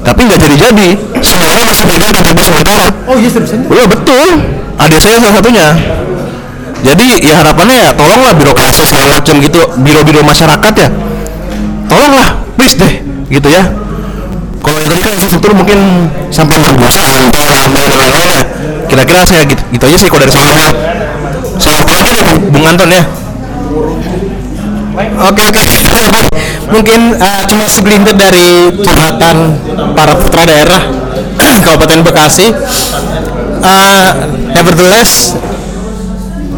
[0.04, 0.90] tapi nggak jadi-jadi.
[1.24, 2.88] Semuanya masih pegang KTP sementara.
[3.08, 3.68] Oh iya seriusan?
[3.68, 4.30] Iya betul.
[4.80, 5.68] Adik saya salah satunya.
[6.80, 9.60] Jadi ya harapannya ya tolonglah birokrasi segala macam gitu.
[9.84, 10.90] Biro-biro masyarakat ya.
[11.92, 12.94] Tolonglah please deh
[13.28, 13.64] gitu ya.
[14.60, 15.80] Kalau yang tadi kan infrastruktur mungkin
[16.36, 18.44] sampai perbusan tol sampai dan lain-lainnya
[18.92, 20.68] kira-kira saya gitu, gitu aja sih kalau dari saya
[21.62, 22.18] sama apa nih
[22.52, 23.04] Bung Anton ya
[25.00, 25.64] Oke oke.
[26.76, 29.58] Mungkin eh, cuma segelintir dari curhatan
[29.96, 30.82] para putra daerah
[31.66, 32.48] Kabupaten Bekasi.
[33.60, 34.10] Eh,
[34.54, 35.36] nevertheless,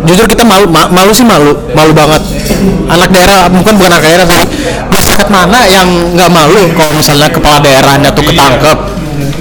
[0.06, 2.22] jujur kita malu ma- malu sih malu malu banget.
[2.92, 4.44] Anak daerah bukan bukan anak daerah sih.
[4.92, 5.88] Masyarakat mana yang
[6.18, 8.78] nggak malu kalau misalnya kepala daerahnya tuh ketangkep?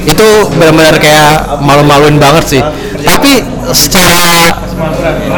[0.06, 0.26] Itu
[0.56, 2.62] benar-benar kayak malu-maluin banget sih.
[3.00, 3.42] Tapi
[3.72, 4.52] secara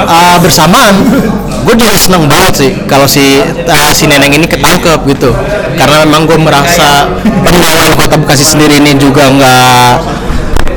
[0.03, 0.95] uh, bersamaan
[1.63, 5.31] gue juga seneng banget sih kalau si uh, si neneng ini ketangkep gitu.
[5.79, 9.93] Karena memang gue merasa pengelolaan kota Bekasi sendiri ini juga nggak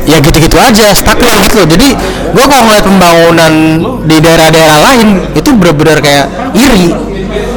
[0.06, 1.98] ya gitu-gitu aja stagnan gitu jadi
[2.30, 3.54] gue kalau ngeliat pembangunan
[4.06, 6.94] di daerah-daerah lain itu bener-bener kayak iri.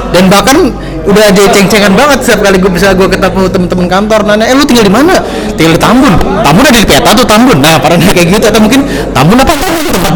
[0.09, 0.73] Dan bahkan
[1.09, 4.65] udah ada ceng-cengan banget setiap kali gue bisa gue ketemu temen-temen kantor nanya eh lu
[4.69, 5.17] tinggal di mana?
[5.57, 6.15] Tinggal di Tambun.
[6.45, 7.59] Tambun ada di peta tuh Tambun.
[7.65, 8.85] Nah pada kayak gitu atau mungkin
[9.17, 9.53] Tambun apa?
[9.57, 10.15] Tempat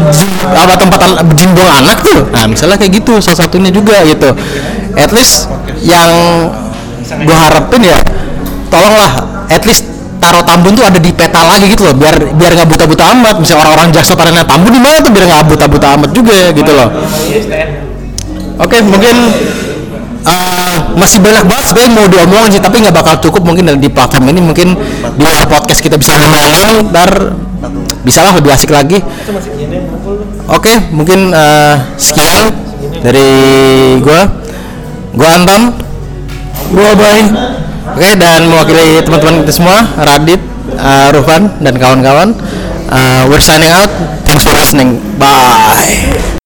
[0.53, 0.99] apa tempat
[1.57, 2.29] buang anak tuh.
[2.29, 4.29] Nah misalnya kayak gitu salah satunya juga gitu.
[4.93, 5.49] At least
[5.81, 6.09] yang
[7.03, 7.97] gue harapin ya
[8.69, 9.11] tolonglah
[9.49, 9.89] at least
[10.21, 13.35] taruh Tambun tuh ada di peta lagi gitu loh biar biar nggak buta-buta amat.
[13.41, 15.01] Misalnya orang-orang jaksa pada Tambun di mana?
[15.01, 16.89] tuh biar nggak buta-buta amat juga gitu loh.
[18.61, 19.15] Oke, mungkin
[20.23, 24.31] uh, masih banyak banget sebenarnya mau diomongin sih, tapi nggak bakal cukup mungkin di platform
[24.31, 24.75] ini mungkin
[25.19, 27.37] di podcast kita bisa ngomongin, ntar
[28.03, 28.99] bisa lah lebih asik lagi.
[30.51, 32.51] Oke, mungkin uh, sekian
[32.99, 33.29] dari
[34.03, 34.27] gua,
[35.15, 35.61] gua Anton,
[36.75, 37.21] gua Bay.
[37.83, 40.39] Oke, dan mewakili teman-teman kita semua, Radit,
[40.79, 42.31] uh, Rufan dan kawan-kawan.
[42.89, 43.89] Uh, we're signing out.
[44.23, 44.99] Thanks for listening.
[45.19, 46.42] Bye.